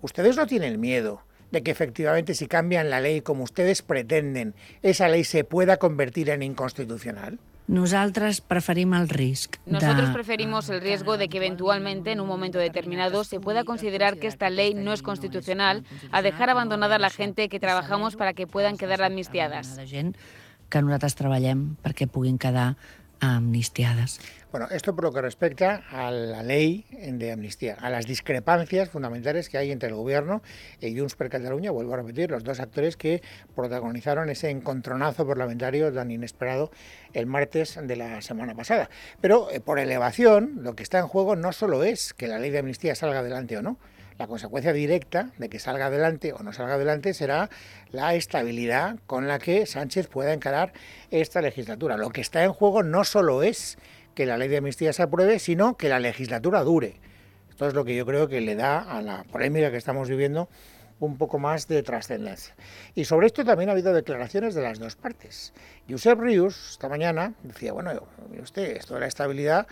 ¿Ustedes 0.00 0.36
no 0.36 0.46
tienen 0.46 0.80
miedo 0.80 1.22
de 1.50 1.62
que 1.62 1.72
efectivamente 1.72 2.34
si 2.34 2.46
cambian 2.46 2.90
la 2.90 3.00
ley 3.00 3.22
como 3.22 3.42
ustedes 3.42 3.82
pretenden, 3.82 4.54
esa 4.82 5.08
ley 5.08 5.24
se 5.24 5.42
pueda 5.42 5.78
convertir 5.78 6.30
en 6.30 6.42
inconstitucional? 6.42 7.38
Nosotros 7.68 8.40
preferimos 8.40 8.98
el 9.02 9.08
riesgo. 9.10 9.52
Nosotros 9.66 10.10
preferimos 10.10 10.70
el 10.70 10.80
riesgo 10.80 11.18
de 11.18 11.28
que 11.28 11.36
eventualmente 11.36 12.12
en 12.12 12.20
un 12.20 12.26
momento 12.26 12.58
determinado 12.58 13.24
se 13.24 13.40
pueda 13.40 13.64
considerar 13.64 14.18
que 14.18 14.26
esta 14.26 14.48
ley 14.48 14.72
no 14.72 14.94
es 14.94 15.02
constitucional 15.02 15.84
a 16.10 16.22
dejar 16.22 16.48
abandonada 16.48 16.96
a 16.96 16.98
la 16.98 17.10
gente 17.10 17.50
que 17.50 17.60
trabajamos 17.60 18.16
para 18.16 18.32
que 18.32 18.46
puedan 18.46 18.78
quedar 18.78 19.02
amnistiadas. 19.02 19.78
que 20.68 20.82
nosaltres 20.84 21.16
treballem 21.16 21.76
perquè 21.80 22.06
puguin 22.12 22.36
quedar 22.36 22.76
amnistiadas. 23.20 24.20
Bueno, 24.50 24.66
esto 24.70 24.94
por 24.94 25.04
lo 25.04 25.12
que 25.12 25.20
respecta 25.20 25.82
a 25.90 26.10
la 26.10 26.42
ley 26.42 26.86
de 26.90 27.32
amnistía, 27.32 27.76
a 27.80 27.90
las 27.90 28.06
discrepancias 28.06 28.88
fundamentales 28.88 29.50
que 29.50 29.58
hay 29.58 29.70
entre 29.70 29.90
el 29.90 29.94
gobierno 29.94 30.42
y 30.80 30.98
Junts 30.98 31.16
per 31.16 31.28
Catalunya, 31.28 31.70
vuelvo 31.70 31.92
a 31.92 31.98
repetir, 31.98 32.30
los 32.30 32.44
dos 32.44 32.58
actores 32.58 32.96
que 32.96 33.22
protagonizaron 33.54 34.30
ese 34.30 34.48
encontronazo 34.48 35.26
parlamentario 35.26 35.92
tan 35.92 36.10
inesperado 36.10 36.70
el 37.12 37.26
martes 37.26 37.78
de 37.82 37.96
la 37.96 38.22
semana 38.22 38.54
pasada. 38.54 38.88
Pero 39.20 39.50
eh, 39.50 39.60
por 39.60 39.78
elevación, 39.78 40.60
lo 40.62 40.74
que 40.74 40.82
está 40.82 40.98
en 40.98 41.08
juego 41.08 41.36
no 41.36 41.52
solo 41.52 41.84
es 41.84 42.14
que 42.14 42.26
la 42.26 42.38
ley 42.38 42.50
de 42.50 42.60
amnistía 42.60 42.94
salga 42.94 43.18
adelante 43.18 43.58
o 43.58 43.62
no, 43.62 43.78
la 44.18 44.26
consecuencia 44.26 44.72
directa 44.72 45.30
de 45.38 45.48
que 45.48 45.58
salga 45.58 45.86
adelante 45.86 46.32
o 46.32 46.42
no 46.42 46.52
salga 46.52 46.74
adelante 46.74 47.14
será 47.14 47.48
la 47.92 48.14
estabilidad 48.14 48.96
con 49.06 49.28
la 49.28 49.38
que 49.38 49.64
Sánchez 49.64 50.08
pueda 50.08 50.32
encarar 50.32 50.72
esta 51.10 51.40
legislatura. 51.40 51.96
Lo 51.96 52.10
que 52.10 52.20
está 52.20 52.42
en 52.42 52.52
juego 52.52 52.82
no 52.82 53.04
solo 53.04 53.42
es 53.42 53.78
que 54.14 54.26
la 54.26 54.36
ley 54.36 54.48
de 54.48 54.56
amnistía 54.56 54.92
se 54.92 55.02
apruebe, 55.02 55.38
sino 55.38 55.76
que 55.76 55.88
la 55.88 56.00
legislatura 56.00 56.62
dure. 56.64 57.00
Esto 57.48 57.68
es 57.68 57.74
lo 57.74 57.84
que 57.84 57.94
yo 57.94 58.04
creo 58.04 58.28
que 58.28 58.40
le 58.40 58.56
da 58.56 58.80
a 58.80 59.00
la 59.02 59.22
polémica 59.24 59.70
que 59.70 59.76
estamos 59.76 60.08
viviendo 60.08 60.48
un 61.00 61.16
poco 61.16 61.38
más 61.38 61.68
de 61.68 61.82
trascendencia. 61.84 62.56
Y 62.96 63.04
sobre 63.04 63.28
esto 63.28 63.44
también 63.44 63.68
ha 63.68 63.72
habido 63.72 63.92
declaraciones 63.92 64.54
de 64.54 64.62
las 64.62 64.80
dos 64.80 64.96
partes. 64.96 65.52
Josep 65.88 66.18
Rius, 66.18 66.72
esta 66.72 66.88
mañana, 66.88 67.34
decía, 67.44 67.72
bueno, 67.72 67.92
usted, 68.42 68.76
esto 68.76 68.94
de 68.94 69.00
la 69.00 69.06
estabilidad 69.06 69.68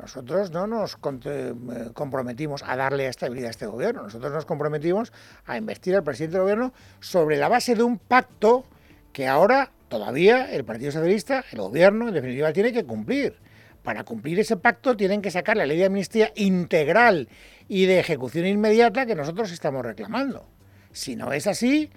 nosotros 0.00 0.50
no 0.50 0.66
nos 0.66 0.96
eh, 1.24 1.54
comprometimos 1.92 2.62
a 2.66 2.76
darle 2.76 3.06
estabilidad 3.06 3.48
a 3.48 3.50
este 3.50 3.66
gobierno, 3.66 4.02
nosotros 4.04 4.32
nos 4.32 4.46
comprometimos 4.46 5.12
a 5.46 5.56
investir 5.56 5.94
al 5.94 6.02
presidente 6.02 6.36
del 6.36 6.42
gobierno 6.42 6.72
sobre 7.00 7.36
la 7.36 7.48
base 7.48 7.74
de 7.74 7.82
un 7.82 7.98
pacto 7.98 8.64
que 9.12 9.28
ahora 9.28 9.70
todavía 9.88 10.50
el 10.52 10.64
Partido 10.64 10.92
Socialista, 10.92 11.44
el 11.52 11.60
gobierno, 11.60 12.08
en 12.08 12.14
definitiva, 12.14 12.52
tiene 12.52 12.72
que 12.72 12.84
cumplir. 12.84 13.36
Para 13.82 14.04
cumplir 14.04 14.38
ese 14.38 14.56
pacto 14.56 14.96
tienen 14.96 15.22
que 15.22 15.30
sacar 15.30 15.56
la 15.56 15.66
ley 15.66 15.78
de 15.78 15.86
amnistía 15.86 16.32
integral 16.36 17.28
y 17.68 17.86
de 17.86 17.98
ejecución 17.98 18.46
inmediata 18.46 19.06
que 19.06 19.14
nosotros 19.14 19.50
estamos 19.52 19.84
reclamando. 19.84 20.46
Si 20.92 21.16
no 21.16 21.32
es 21.32 21.46
así, 21.46 21.90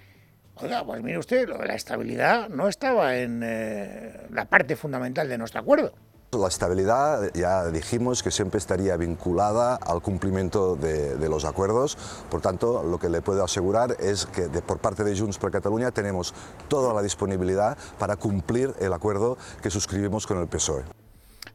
oiga, 0.56 0.84
pues 0.84 1.02
mire 1.02 1.18
usted, 1.18 1.48
lo 1.48 1.58
de 1.58 1.66
la 1.66 1.74
estabilidad 1.74 2.48
no 2.48 2.68
estaba 2.68 3.16
en 3.16 3.42
eh, 3.44 4.26
la 4.30 4.46
parte 4.46 4.76
fundamental 4.76 5.28
de 5.28 5.38
nuestro 5.38 5.60
acuerdo. 5.60 5.94
La 6.34 6.48
estabilidad, 6.48 7.32
ya 7.34 7.66
dijimos 7.66 8.22
que 8.22 8.30
siempre 8.30 8.58
estaría 8.58 8.96
vinculada 8.96 9.76
al 9.76 10.02
cumplimiento 10.02 10.76
de, 10.76 11.28
los 11.28 11.44
acuerdos. 11.44 11.96
Por 12.30 12.40
tanto, 12.40 12.82
lo 12.82 12.98
que 12.98 13.08
le 13.08 13.22
puedo 13.22 13.44
asegurar 13.44 13.96
es 14.00 14.26
que 14.26 14.48
por 14.48 14.78
parte 14.78 15.04
de 15.04 15.16
Junts 15.16 15.38
per 15.38 15.50
Catalunya 15.50 15.90
tenemos 15.90 16.34
toda 16.68 16.92
la 16.92 17.02
disponibilidad 17.02 17.78
para 17.98 18.16
cumplir 18.16 18.74
el 18.80 18.92
acuerdo 18.92 19.38
que 19.62 19.70
suscribimos 19.70 20.26
con 20.26 20.38
el 20.38 20.48
PSOE. 20.48 20.82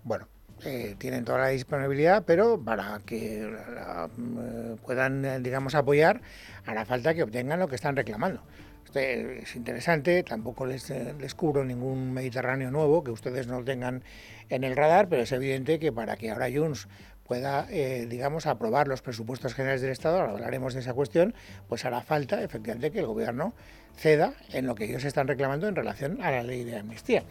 Bueno, 0.03 0.27
eh, 0.63 0.95
tienen 0.97 1.23
toda 1.23 1.39
la 1.39 1.47
disponibilidad, 1.47 2.23
pero 2.25 2.59
para 2.59 2.99
que 3.05 3.43
eh, 3.43 4.75
puedan, 4.85 5.23
eh, 5.23 5.39
digamos, 5.39 5.75
apoyar, 5.75 6.21
hará 6.65 6.85
falta 6.85 7.13
que 7.13 7.23
obtengan 7.23 7.59
lo 7.59 7.67
que 7.67 7.75
están 7.75 7.95
reclamando. 7.95 8.41
Este 8.85 9.43
es 9.43 9.55
interesante, 9.55 10.23
tampoco 10.23 10.65
les, 10.65 10.89
les 10.89 11.35
cubro 11.35 11.63
ningún 11.63 12.11
Mediterráneo 12.11 12.71
nuevo 12.71 13.03
que 13.03 13.11
ustedes 13.11 13.45
no 13.45 13.63
tengan 13.63 14.03
en 14.49 14.63
el 14.63 14.75
radar, 14.75 15.07
pero 15.09 15.23
es 15.23 15.31
evidente 15.31 15.79
que 15.79 15.91
para 15.91 16.17
que 16.17 16.31
ahora 16.31 16.47
Junts 16.53 16.87
pueda, 17.27 17.67
digamos, 18.07 18.47
aprobar 18.47 18.87
los 18.87 19.01
presupuestos 19.03 19.53
generales 19.53 19.81
del 19.81 19.91
Estado, 19.91 20.19
ahora 20.19 20.31
hablaremos 20.31 20.73
de 20.73 20.79
esa 20.79 20.93
cuestión, 20.93 21.35
pues 21.67 21.85
hará 21.85 22.01
falta 22.01 22.41
efectivamente 22.43 22.91
que 22.91 22.99
el 22.99 23.05
Gobierno 23.05 23.53
ceda 23.95 24.33
en 24.53 24.65
lo 24.65 24.75
que 24.75 24.85
ellos 24.85 25.03
están 25.03 25.27
reclamando 25.27 25.67
en 25.67 25.75
relación 25.75 26.21
a 26.21 26.31
la 26.31 26.41
ley 26.41 26.63
de 26.63 26.77
amnistía. 26.77 27.23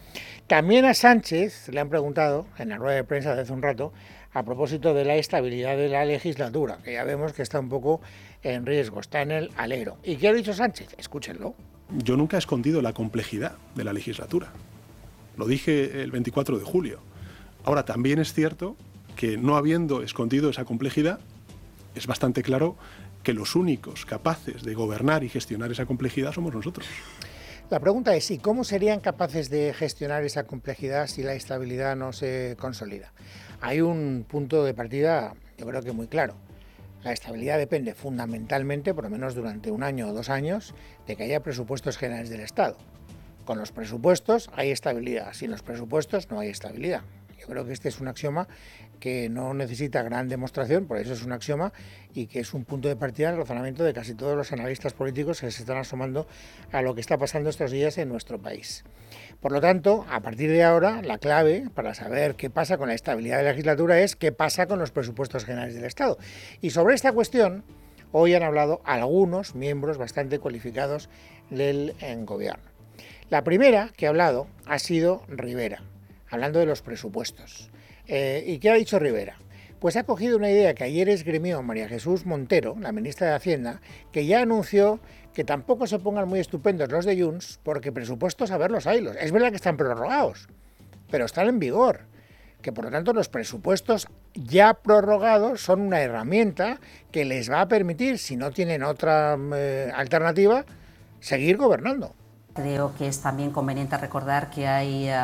También 0.47 0.85
a 0.85 0.93
Sánchez 0.93 1.67
le 1.69 1.79
han 1.81 1.89
preguntado 1.89 2.45
en 2.57 2.69
la 2.69 2.77
rueda 2.77 2.95
de 2.95 3.03
prensa 3.03 3.35
de 3.35 3.41
hace 3.41 3.51
un 3.51 3.61
rato 3.61 3.91
a 4.31 4.43
propósito 4.43 4.93
de 4.93 5.03
la 5.03 5.15
estabilidad 5.15 5.75
de 5.75 5.89
la 5.89 6.05
legislatura, 6.05 6.77
que 6.83 6.93
ya 6.93 7.03
vemos 7.03 7.33
que 7.33 7.41
está 7.41 7.59
un 7.59 7.67
poco 7.67 7.99
en 8.43 8.65
riesgo, 8.65 9.01
está 9.01 9.21
en 9.21 9.31
el 9.31 9.51
alero. 9.57 9.97
¿Y 10.03 10.15
qué 10.15 10.29
ha 10.29 10.33
dicho 10.33 10.53
Sánchez? 10.53 10.95
Escúchenlo. 10.97 11.55
Yo 11.89 12.15
nunca 12.15 12.37
he 12.37 12.39
escondido 12.39 12.81
la 12.81 12.93
complejidad 12.93 13.53
de 13.75 13.83
la 13.83 13.91
legislatura. 13.91 14.53
Lo 15.35 15.47
dije 15.47 16.03
el 16.03 16.11
24 16.11 16.59
de 16.59 16.63
julio. 16.63 17.01
Ahora, 17.63 17.83
también 17.85 18.19
es 18.19 18.33
cierto 18.33 18.75
que 19.15 19.37
no 19.37 19.57
habiendo 19.57 20.01
escondido 20.01 20.49
esa 20.49 20.65
complejidad, 20.65 21.19
es 21.95 22.07
bastante 22.07 22.41
claro 22.41 22.75
que 23.23 23.33
los 23.33 23.55
únicos 23.55 24.05
capaces 24.05 24.63
de 24.63 24.73
gobernar 24.73 25.23
y 25.23 25.29
gestionar 25.29 25.71
esa 25.71 25.85
complejidad 25.85 26.31
somos 26.31 26.53
nosotros. 26.53 26.87
La 27.69 27.79
pregunta 27.79 28.15
es, 28.15 28.31
¿y 28.31 28.39
cómo 28.39 28.63
serían 28.63 28.99
capaces 28.99 29.49
de 29.49 29.73
gestionar 29.73 30.23
esa 30.23 30.45
complejidad 30.45 31.07
si 31.07 31.21
la 31.21 31.33
estabilidad 31.33 31.95
no 31.95 32.13
se 32.13 32.55
consolida? 32.59 33.13
Hay 33.61 33.81
un 33.81 34.25
punto 34.27 34.63
de 34.63 34.73
partida, 34.73 35.35
yo 35.57 35.67
creo 35.67 35.81
que 35.83 35.91
muy 35.91 36.07
claro. 36.07 36.35
La 37.03 37.11
estabilidad 37.11 37.57
depende 37.57 37.93
fundamentalmente, 37.93 38.93
por 38.93 39.03
lo 39.03 39.09
menos 39.09 39.35
durante 39.35 39.69
un 39.69 39.83
año 39.83 40.07
o 40.07 40.13
dos 40.13 40.29
años, 40.29 40.73
de 41.05 41.15
que 41.15 41.23
haya 41.23 41.43
presupuestos 41.43 41.97
generales 41.97 42.29
del 42.29 42.41
Estado. 42.41 42.77
Con 43.45 43.59
los 43.59 43.71
presupuestos 43.71 44.49
hay 44.55 44.71
estabilidad, 44.71 45.33
sin 45.33 45.51
los 45.51 45.61
presupuestos 45.61 46.29
no 46.31 46.39
hay 46.39 46.49
estabilidad. 46.49 47.03
Yo 47.39 47.47
creo 47.47 47.65
que 47.65 47.73
este 47.73 47.89
es 47.89 47.99
un 47.99 48.07
axioma 48.07 48.47
que 48.99 49.29
no 49.29 49.53
necesita 49.53 50.03
gran 50.03 50.27
demostración, 50.27 50.85
por 50.85 50.97
eso 50.97 51.13
es 51.13 51.23
un 51.23 51.31
axioma, 51.31 51.71
y 52.13 52.27
que 52.27 52.41
es 52.41 52.53
un 52.53 52.65
punto 52.65 52.87
de 52.87 52.95
partida 52.95 53.29
en 53.29 53.35
el 53.35 53.41
razonamiento 53.41 53.83
de 53.83 53.93
casi 53.93 54.13
todos 54.13 54.35
los 54.35 54.51
analistas 54.51 54.93
políticos 54.93 55.39
que 55.39 55.49
se 55.51 55.61
están 55.61 55.77
asomando 55.77 56.27
a 56.71 56.81
lo 56.81 56.95
que 56.95 57.01
está 57.01 57.17
pasando 57.17 57.49
estos 57.49 57.71
días 57.71 57.97
en 57.97 58.09
nuestro 58.09 58.39
país. 58.41 58.83
Por 59.39 59.51
lo 59.51 59.61
tanto, 59.61 60.05
a 60.09 60.19
partir 60.19 60.51
de 60.51 60.63
ahora, 60.63 61.01
la 61.01 61.17
clave 61.17 61.69
para 61.73 61.93
saber 61.93 62.35
qué 62.35 62.49
pasa 62.49 62.77
con 62.77 62.89
la 62.89 62.93
estabilidad 62.93 63.37
de 63.37 63.43
la 63.43 63.49
legislatura 63.51 63.99
es 63.99 64.15
qué 64.15 64.31
pasa 64.31 64.67
con 64.67 64.79
los 64.79 64.91
presupuestos 64.91 65.45
generales 65.45 65.75
del 65.75 65.85
Estado. 65.85 66.17
Y 66.61 66.71
sobre 66.71 66.95
esta 66.95 67.13
cuestión, 67.13 67.63
hoy 68.11 68.33
han 68.33 68.43
hablado 68.43 68.81
algunos 68.83 69.55
miembros 69.55 69.97
bastante 69.97 70.39
cualificados 70.39 71.09
del 71.49 71.95
gobierno. 72.25 72.69
La 73.29 73.43
primera 73.43 73.91
que 73.95 74.07
ha 74.07 74.09
hablado 74.09 74.47
ha 74.65 74.79
sido 74.79 75.23
Rivera, 75.27 75.83
hablando 76.29 76.59
de 76.59 76.65
los 76.65 76.81
presupuestos. 76.81 77.69
Eh, 78.07 78.43
¿Y 78.45 78.59
qué 78.59 78.69
ha 78.69 78.75
dicho 78.75 78.99
Rivera? 78.99 79.37
Pues 79.79 79.95
ha 79.95 80.03
cogido 80.03 80.35
una 80.35 80.49
idea 80.49 80.73
que 80.73 80.83
ayer 80.83 81.07
esgrimió 81.07 81.61
María 81.63 81.87
Jesús 81.87 82.25
Montero, 82.25 82.75
la 82.79 82.91
ministra 82.91 83.27
de 83.27 83.35
Hacienda, 83.35 83.81
que 84.11 84.25
ya 84.25 84.41
anunció 84.41 84.99
que 85.33 85.45
tampoco 85.45 85.87
se 85.87 85.99
pongan 85.99 86.27
muy 86.27 86.39
estupendos 86.39 86.91
los 86.91 87.05
de 87.05 87.21
Junts, 87.21 87.59
porque 87.63 87.91
presupuestos 87.91 88.51
a 88.51 88.57
ver 88.57 88.71
los 88.71 88.87
haylos. 88.87 89.15
Es 89.21 89.31
verdad 89.31 89.51
que 89.51 89.55
están 89.55 89.77
prorrogados, 89.77 90.49
pero 91.09 91.25
están 91.25 91.47
en 91.47 91.59
vigor. 91.59 92.01
Que 92.61 92.73
por 92.73 92.83
lo 92.83 92.91
tanto 92.91 93.13
los 93.13 93.29
presupuestos 93.29 94.07
ya 94.33 94.73
prorrogados 94.73 95.61
son 95.61 95.79
una 95.79 96.01
herramienta 96.01 96.81
que 97.11 97.23
les 97.23 97.49
va 97.49 97.61
a 97.61 97.67
permitir, 97.69 98.17
si 98.17 98.35
no 98.35 98.51
tienen 98.51 98.83
otra 98.83 99.37
eh, 99.55 99.89
alternativa, 99.95 100.65
seguir 101.21 101.55
gobernando. 101.55 102.15
Creo 102.61 102.93
que 102.97 103.07
es 103.07 103.21
también 103.21 103.51
conveniente 103.51 103.97
recordar 103.97 104.49
que 104.49 104.67
hay 104.67 105.07
eh, 105.07 105.15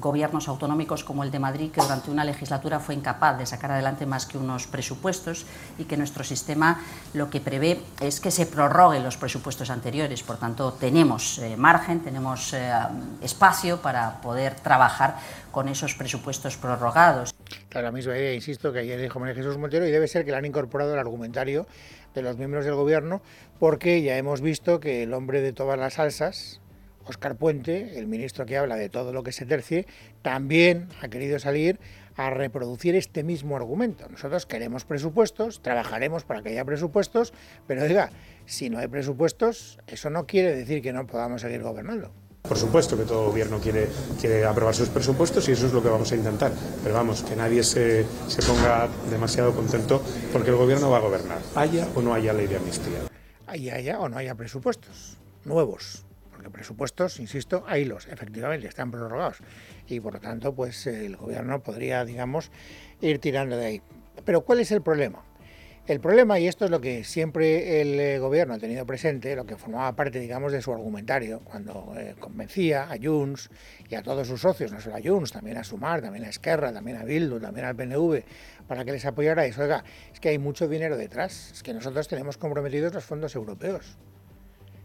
gobiernos 0.00 0.48
autonómicos 0.48 1.04
como 1.04 1.24
el 1.24 1.30
de 1.30 1.38
Madrid 1.38 1.70
que 1.70 1.82
durante 1.82 2.10
una 2.10 2.24
legislatura 2.24 2.80
fue 2.80 2.94
incapaz 2.94 3.36
de 3.36 3.44
sacar 3.44 3.72
adelante 3.72 4.06
más 4.06 4.24
que 4.24 4.38
unos 4.38 4.66
presupuestos 4.66 5.44
y 5.78 5.84
que 5.84 5.98
nuestro 5.98 6.24
sistema 6.24 6.80
lo 7.12 7.28
que 7.28 7.40
prevé 7.40 7.82
es 8.00 8.18
que 8.18 8.30
se 8.30 8.46
prorroguen 8.46 9.04
los 9.04 9.18
presupuestos 9.18 9.68
anteriores. 9.68 10.22
Por 10.22 10.38
tanto, 10.38 10.72
tenemos 10.72 11.38
eh, 11.40 11.54
margen, 11.58 12.00
tenemos 12.00 12.54
eh, 12.54 12.72
espacio 13.20 13.82
para 13.82 14.22
poder 14.22 14.54
trabajar 14.54 15.16
con 15.50 15.68
esos 15.68 15.94
presupuestos 15.94 16.56
prorrogados. 16.56 17.34
Claro, 17.68 17.88
la 17.88 17.92
misma 17.92 18.16
idea, 18.16 18.32
insisto, 18.32 18.72
que 18.72 18.78
ayer 18.78 18.98
dijo 19.00 19.20
María 19.20 19.34
Jesús 19.34 19.58
Montero 19.58 19.86
y 19.86 19.90
debe 19.90 20.08
ser 20.08 20.24
que 20.24 20.30
le 20.30 20.38
han 20.38 20.46
incorporado 20.46 20.94
el 20.94 20.98
argumentario 20.98 21.66
de 22.14 22.22
los 22.22 22.38
miembros 22.38 22.64
del 22.64 22.74
gobierno 22.74 23.20
porque 23.58 24.02
ya 24.02 24.16
hemos 24.16 24.40
visto 24.40 24.80
que 24.80 25.02
el 25.02 25.12
hombre 25.12 25.40
de 25.40 25.52
todas 25.52 25.78
las 25.78 25.94
salsas, 25.94 26.60
Oscar 27.06 27.36
Puente, 27.36 27.98
el 27.98 28.06
ministro 28.06 28.46
que 28.46 28.56
habla 28.56 28.76
de 28.76 28.88
todo 28.88 29.12
lo 29.12 29.22
que 29.22 29.32
se 29.32 29.46
tercie, 29.46 29.86
también 30.22 30.88
ha 31.02 31.08
querido 31.08 31.38
salir 31.38 31.78
a 32.16 32.30
reproducir 32.30 32.94
este 32.96 33.22
mismo 33.22 33.56
argumento. 33.56 34.06
Nosotros 34.10 34.46
queremos 34.46 34.84
presupuestos, 34.84 35.62
trabajaremos 35.62 36.24
para 36.24 36.42
que 36.42 36.50
haya 36.50 36.64
presupuestos, 36.64 37.32
pero 37.66 37.84
diga, 37.84 38.10
si 38.46 38.68
no 38.68 38.78
hay 38.78 38.88
presupuestos, 38.88 39.78
eso 39.86 40.10
no 40.10 40.26
quiere 40.26 40.54
decir 40.54 40.82
que 40.82 40.92
no 40.92 41.06
podamos 41.06 41.40
seguir 41.40 41.62
gobernando. 41.62 42.12
Por 42.42 42.56
supuesto 42.56 42.96
que 42.96 43.04
todo 43.04 43.26
gobierno 43.26 43.58
quiere, 43.58 43.86
quiere 44.18 44.44
aprobar 44.44 44.74
sus 44.74 44.88
presupuestos 44.88 45.46
y 45.48 45.52
eso 45.52 45.66
es 45.66 45.72
lo 45.72 45.82
que 45.82 45.88
vamos 45.90 46.10
a 46.12 46.16
intentar. 46.16 46.52
Pero 46.82 46.94
vamos, 46.94 47.22
que 47.22 47.36
nadie 47.36 47.62
se, 47.62 48.04
se 48.28 48.42
ponga 48.42 48.88
demasiado 49.10 49.54
contento 49.54 50.02
porque 50.32 50.50
el 50.50 50.56
gobierno 50.56 50.90
va 50.90 50.98
a 50.98 51.00
gobernar, 51.00 51.38
haya 51.54 51.86
o 51.94 52.00
no 52.00 52.14
haya 52.14 52.32
ley 52.32 52.46
de 52.46 52.56
amnistía. 52.56 52.98
Haya, 53.46 53.74
haya 53.74 54.00
o 54.00 54.08
no 54.08 54.16
haya 54.16 54.34
presupuestos 54.34 55.18
nuevos 55.44 56.04
porque 56.40 56.50
presupuestos, 56.50 57.20
insisto, 57.20 57.64
hay 57.66 57.84
los, 57.84 58.06
efectivamente, 58.06 58.66
están 58.66 58.90
prorrogados 58.90 59.40
y 59.86 60.00
por 60.00 60.14
lo 60.14 60.20
tanto, 60.20 60.54
pues 60.54 60.86
el 60.86 61.16
gobierno 61.16 61.62
podría, 61.62 62.02
digamos, 62.06 62.50
ir 63.02 63.18
tirando 63.18 63.58
de 63.58 63.66
ahí. 63.66 63.82
Pero 64.24 64.40
¿cuál 64.40 64.60
es 64.60 64.72
el 64.72 64.80
problema? 64.80 65.22
El 65.86 66.00
problema, 66.00 66.38
y 66.38 66.46
esto 66.46 66.64
es 66.64 66.70
lo 66.70 66.80
que 66.80 67.04
siempre 67.04 67.82
el 67.82 68.00
eh, 68.00 68.18
gobierno 68.18 68.54
ha 68.54 68.58
tenido 68.58 68.86
presente, 68.86 69.36
lo 69.36 69.44
que 69.44 69.56
formaba 69.56 69.94
parte, 69.94 70.18
digamos, 70.18 70.50
de 70.50 70.62
su 70.62 70.72
argumentario, 70.72 71.40
cuando 71.40 71.92
eh, 71.98 72.14
convencía 72.18 72.84
a 72.90 72.96
Junts 72.96 73.50
y 73.90 73.96
a 73.96 74.02
todos 74.02 74.26
sus 74.26 74.40
socios, 74.40 74.72
no 74.72 74.80
solo 74.80 74.96
a 74.96 75.00
Junts, 75.04 75.32
también 75.32 75.58
a 75.58 75.64
Sumar, 75.64 76.00
también 76.00 76.24
a 76.24 76.30
Esquerra, 76.30 76.72
también 76.72 76.96
a 76.96 77.04
Bildu, 77.04 77.38
también 77.38 77.66
al 77.66 77.76
PNV, 77.76 78.22
para 78.66 78.86
que 78.86 78.92
les 78.92 79.04
apoyara, 79.04 79.46
y 79.46 79.52
oiga, 79.58 79.84
es 80.10 80.20
que 80.20 80.30
hay 80.30 80.38
mucho 80.38 80.68
dinero 80.68 80.96
detrás, 80.96 81.50
es 81.52 81.62
que 81.62 81.74
nosotros 81.74 82.08
tenemos 82.08 82.38
comprometidos 82.38 82.94
los 82.94 83.04
fondos 83.04 83.34
europeos 83.34 83.98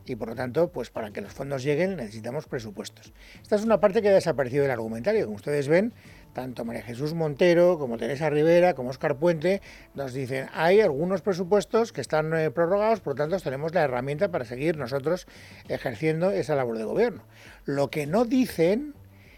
y 0.06 0.16
por 0.16 0.30
lo 0.30 0.36
tanto, 0.36 0.70
pues 0.72 0.90
para 0.90 1.12
que 1.12 1.22
los 1.22 1.34
fondos 1.34 1.64
lleguen 1.64 1.98
necesitamos 1.98 2.46
presupuestos. 2.48 3.14
Esta 3.42 3.56
es 3.56 3.64
una 3.64 3.80
parte 3.80 4.02
que 4.02 4.10
ha 4.10 4.14
desaparecido 4.14 4.64
del 4.64 4.72
argumentario. 4.72 5.26
Como 5.26 5.38
ustedes 5.38 5.68
ven, 5.68 5.94
tanto 6.34 6.66
María 6.66 6.84
Jesús 6.84 7.14
Montero 7.14 7.80
como 7.80 7.98
Teresa 7.98 8.30
Rivera 8.30 8.74
como 8.74 8.90
Oscar 8.90 9.18
Puente 9.18 9.62
nos 9.94 10.14
dicen 10.14 10.48
hay 10.54 10.82
algunos 10.82 11.22
presupuestos 11.22 11.94
que 11.94 12.02
están 12.02 12.34
eh, 12.34 12.52
prorrogados, 12.52 13.00
por 13.00 13.14
lo 13.14 13.24
tanto 13.24 13.40
tenemos 13.40 13.74
la 13.74 13.84
herramienta 13.84 14.30
para 14.30 14.46
seguir 14.46 14.78
nosotros 14.78 15.28
ejerciendo 15.70 16.32
esa 16.32 16.56
labor 16.56 16.78
de 16.78 16.84
gobierno. 16.84 17.24
Lo 17.64 17.90
que 17.90 18.06
no 18.06 18.26
dicen 18.26 18.94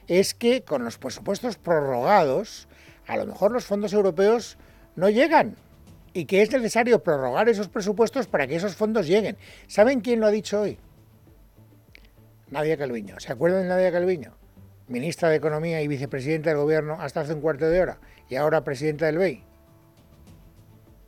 es 0.08 0.34
que 0.34 0.64
con 0.64 0.84
los 0.84 0.98
presupuestos 0.98 1.58
prorrogados, 1.58 2.68
a 3.06 3.18
lo 3.18 3.26
mejor 3.26 3.52
los 3.52 3.66
fondos 3.66 3.94
europeos 3.94 4.58
no 4.96 5.10
llegan 5.10 5.56
y 6.18 6.26
que 6.26 6.42
es 6.42 6.52
necesario 6.52 7.04
prorrogar 7.04 7.48
esos 7.48 7.68
presupuestos 7.68 8.26
para 8.26 8.48
que 8.48 8.56
esos 8.56 8.76
fondos 8.76 9.06
lleguen. 9.06 9.38
¿Saben 9.68 10.02
quién 10.02 10.20
lo 10.20 10.26
ha 10.26 10.32
dicho 10.32 10.62
hoy? 10.62 10.80
Nadia 12.50 12.76
Calviño. 12.76 13.20
¿Se 13.20 13.32
acuerdan 13.32 13.62
de 13.62 13.70
Nadia 13.70 13.92
Calviño? 13.92 14.36
Ministra 14.88 15.30
de 15.30 15.36
Economía 15.36 15.80
y 15.84 15.88
vicepresidenta 15.88 16.50
del 16.50 16.58
Gobierno 16.58 16.98
hasta 17.00 17.22
hace 17.22 17.36
un 17.36 17.42
cuarto 17.42 17.70
de 17.70 17.82
hora 17.82 18.00
y 18.30 18.36
ahora 18.36 18.64
presidenta 18.64 19.06
del 19.06 19.20
BEI. 19.20 19.44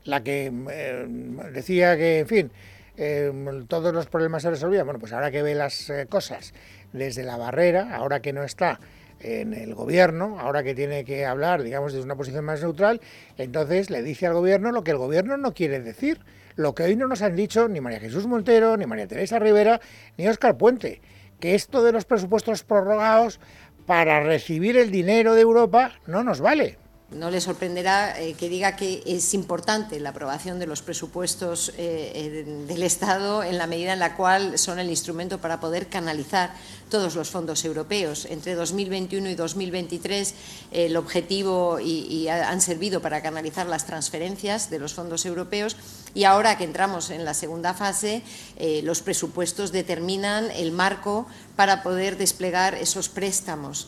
La 0.03 0.21
que 0.21 0.53
eh, 0.69 1.07
decía 1.53 1.97
que, 1.97 2.19
en 2.19 2.27
fin, 2.27 2.51
eh, 2.95 3.33
todos 3.67 3.91
los 3.91 4.05
problemas 4.05 4.43
se 4.43 4.51
resolvían. 4.51 4.85
Bueno, 4.85 4.99
pues 4.99 5.11
ahora 5.11 5.31
que 5.31 5.41
ve 5.41 5.55
las 5.55 5.89
eh, 5.89 6.05
cosas 6.07 6.53
desde 6.93 7.23
la 7.23 7.35
barrera, 7.35 7.95
ahora 7.95 8.19
que 8.19 8.31
no 8.31 8.43
está 8.43 8.79
en 9.19 9.53
el 9.53 9.75
gobierno, 9.75 10.39
ahora 10.39 10.63
que 10.63 10.75
tiene 10.75 11.03
que 11.05 11.25
hablar, 11.25 11.63
digamos, 11.63 11.93
desde 11.93 12.05
una 12.05 12.15
posición 12.15 12.45
más 12.45 12.61
neutral, 12.61 13.01
entonces 13.37 13.89
le 13.89 14.01
dice 14.03 14.27
al 14.27 14.33
gobierno 14.33 14.71
lo 14.71 14.83
que 14.83 14.91
el 14.91 14.97
gobierno 14.97 15.37
no 15.37 15.53
quiere 15.53 15.79
decir, 15.79 16.19
lo 16.55 16.75
que 16.75 16.83
hoy 16.83 16.95
no 16.95 17.07
nos 17.07 17.21
han 17.21 17.35
dicho 17.35 17.67
ni 17.67 17.81
María 17.81 17.99
Jesús 17.99 18.27
Montero, 18.27 18.77
ni 18.77 18.85
María 18.85 19.07
Teresa 19.07 19.39
Rivera, 19.39 19.79
ni 20.17 20.27
Óscar 20.27 20.57
Puente, 20.57 21.01
que 21.39 21.55
esto 21.55 21.83
de 21.83 21.91
los 21.91 22.05
presupuestos 22.05 22.63
prorrogados 22.63 23.39
para 23.85 24.21
recibir 24.21 24.77
el 24.77 24.91
dinero 24.91 25.33
de 25.33 25.41
Europa 25.41 25.93
no 26.05 26.23
nos 26.23 26.41
vale. 26.41 26.77
No 27.11 27.31
le 27.31 27.41
sorprenderá 27.41 28.21
eh, 28.21 28.35
que 28.35 28.49
diga 28.49 28.75
que 28.75 29.01
es 29.03 29.33
importante 29.33 29.99
la 29.99 30.09
aprobación 30.09 30.59
de 30.59 30.67
los 30.67 30.83
presupuestos 30.83 31.73
eh, 31.75 32.45
del 32.67 32.83
Estado 32.83 33.41
en 33.43 33.57
la 33.57 33.65
medida 33.65 33.93
en 33.93 33.99
la 33.99 34.15
cual 34.15 34.59
son 34.59 34.77
el 34.77 34.91
instrumento 34.91 35.39
para 35.39 35.59
poder 35.59 35.87
canalizar 35.87 36.53
todos 36.87 37.15
los 37.15 37.31
fondos 37.31 37.65
europeos. 37.65 38.25
Entre 38.29 38.53
2021 38.53 39.27
y 39.27 39.33
2023 39.33 40.35
el 40.71 40.95
objetivo 40.97 41.79
y, 41.79 42.27
han 42.27 42.61
servido 42.61 43.01
para 43.01 43.23
canalizar 43.23 43.65
las 43.65 43.87
transferencias 43.87 44.69
de 44.69 44.77
los 44.77 44.93
fondos 44.93 45.25
europeos 45.25 45.77
y 46.13 46.25
ahora 46.25 46.59
que 46.59 46.63
entramos 46.63 47.09
en 47.09 47.25
la 47.25 47.33
segunda 47.33 47.73
fase 47.73 48.21
eh, 48.57 48.81
los 48.83 49.01
presupuestos 49.01 49.71
determinan 49.71 50.51
el 50.51 50.71
marco 50.71 51.25
para 51.55 51.81
poder 51.81 52.17
desplegar 52.17 52.75
esos 52.75 53.09
préstamos. 53.09 53.87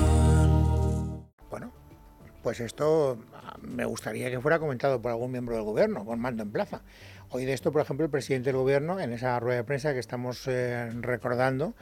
Pues 2.41 2.59
esto 2.59 3.17
me 3.61 3.85
gustaría 3.85 4.29
que 4.29 4.39
fuera 4.39 4.59
comentado 4.59 5.01
por 5.01 5.11
algún 5.11 5.31
miembro 5.31 5.55
del 5.55 5.63
gobierno, 5.63 6.05
con 6.05 6.19
mando 6.19 6.43
en 6.43 6.51
plaza. 6.51 6.81
Hoy 7.29 7.45
de 7.45 7.53
esto, 7.53 7.71
por 7.71 7.81
ejemplo, 7.81 8.05
el 8.05 8.11
presidente 8.11 8.49
del 8.49 8.57
gobierno, 8.57 8.99
en 8.99 9.13
esa 9.13 9.39
rueda 9.39 9.57
de 9.57 9.63
prensa 9.63 9.93
que 9.93 9.99
estamos 9.99 10.47
eh, 10.47 10.89
recordando, 10.99 11.75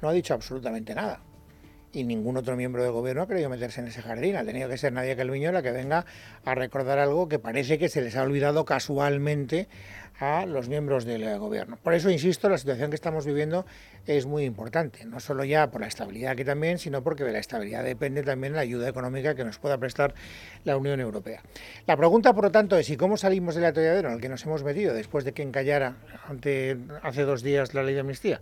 no 0.00 0.08
ha 0.08 0.12
dicho 0.12 0.34
absolutamente 0.34 0.94
nada. 0.94 1.20
Y 1.94 2.02
ningún 2.02 2.36
otro 2.36 2.56
miembro 2.56 2.82
del 2.82 2.90
gobierno 2.90 3.22
ha 3.22 3.28
querido 3.28 3.48
meterse 3.48 3.80
en 3.80 3.86
ese 3.86 4.02
jardín. 4.02 4.34
Ha 4.34 4.44
tenido 4.44 4.68
que 4.68 4.76
ser 4.76 4.92
Nadia 4.92 5.14
Calviño 5.14 5.52
la 5.52 5.62
que 5.62 5.70
venga 5.70 6.04
a 6.44 6.54
recordar 6.56 6.98
algo 6.98 7.28
que 7.28 7.38
parece 7.38 7.78
que 7.78 7.88
se 7.88 8.02
les 8.02 8.16
ha 8.16 8.24
olvidado 8.24 8.64
casualmente 8.64 9.68
a 10.18 10.44
los 10.46 10.68
miembros 10.68 11.04
del 11.04 11.38
gobierno. 11.38 11.76
Por 11.76 11.94
eso, 11.94 12.10
insisto, 12.10 12.48
la 12.48 12.58
situación 12.58 12.90
que 12.90 12.96
estamos 12.96 13.26
viviendo 13.26 13.64
es 14.06 14.26
muy 14.26 14.44
importante, 14.44 15.04
no 15.04 15.20
solo 15.20 15.44
ya 15.44 15.70
por 15.70 15.80
la 15.80 15.86
estabilidad 15.86 16.36
que 16.36 16.44
también, 16.44 16.78
sino 16.78 17.02
porque 17.02 17.24
de 17.24 17.32
la 17.32 17.38
estabilidad 17.38 17.84
depende 17.84 18.22
también 18.22 18.54
la 18.54 18.60
ayuda 18.60 18.88
económica 18.88 19.34
que 19.34 19.44
nos 19.44 19.58
pueda 19.58 19.78
prestar 19.78 20.14
la 20.64 20.76
Unión 20.76 21.00
Europea. 21.00 21.42
La 21.86 21.96
pregunta, 21.96 22.32
por 22.32 22.44
lo 22.44 22.50
tanto, 22.50 22.76
es 22.76 22.90
¿y 22.90 22.96
cómo 22.96 23.16
salimos 23.16 23.54
del 23.54 23.64
atolladero 23.64 24.08
en 24.08 24.14
el 24.16 24.20
que 24.20 24.28
nos 24.28 24.44
hemos 24.44 24.62
metido 24.62 24.94
después 24.94 25.24
de 25.24 25.32
que 25.32 25.42
encallara 25.42 25.96
hace 27.02 27.22
dos 27.22 27.42
días 27.42 27.74
la 27.74 27.82
ley 27.82 27.94
de 27.94 28.00
amnistía? 28.00 28.40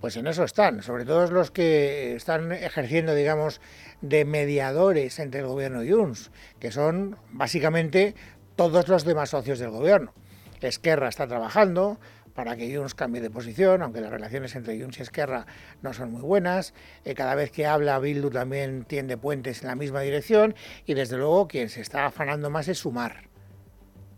Pues 0.00 0.16
en 0.16 0.26
eso 0.26 0.44
están, 0.44 0.82
sobre 0.82 1.04
todo 1.04 1.30
los 1.30 1.50
que 1.50 2.14
están 2.14 2.52
ejerciendo, 2.52 3.14
digamos, 3.14 3.60
de 4.02 4.24
mediadores 4.24 5.18
entre 5.18 5.40
el 5.40 5.46
gobierno 5.46 5.82
y 5.82 5.92
UNS, 5.92 6.30
que 6.60 6.70
son 6.70 7.16
básicamente 7.30 8.14
todos 8.56 8.88
los 8.88 9.04
demás 9.04 9.30
socios 9.30 9.58
del 9.58 9.70
gobierno. 9.70 10.12
Esquerra 10.60 11.08
está 11.08 11.26
trabajando 11.26 11.98
para 12.34 12.56
que 12.56 12.74
Junts 12.74 12.94
cambie 12.94 13.22
de 13.22 13.30
posición, 13.30 13.82
aunque 13.82 14.00
las 14.00 14.10
relaciones 14.10 14.54
entre 14.56 14.78
Junts 14.78 14.98
y 14.98 15.02
Esquerra 15.02 15.46
no 15.82 15.92
son 15.94 16.12
muy 16.12 16.20
buenas. 16.20 16.74
Eh, 17.04 17.14
cada 17.14 17.34
vez 17.34 17.50
que 17.50 17.66
habla 17.66 17.98
Bildu 17.98 18.30
también 18.30 18.84
tiende 18.84 19.16
puentes 19.16 19.62
en 19.62 19.68
la 19.68 19.74
misma 19.74 20.02
dirección 20.02 20.54
y 20.84 20.94
desde 20.94 21.16
luego 21.16 21.48
quien 21.48 21.70
se 21.70 21.80
está 21.80 22.06
afanando 22.06 22.50
más 22.50 22.68
es 22.68 22.78
Sumar. 22.78 23.35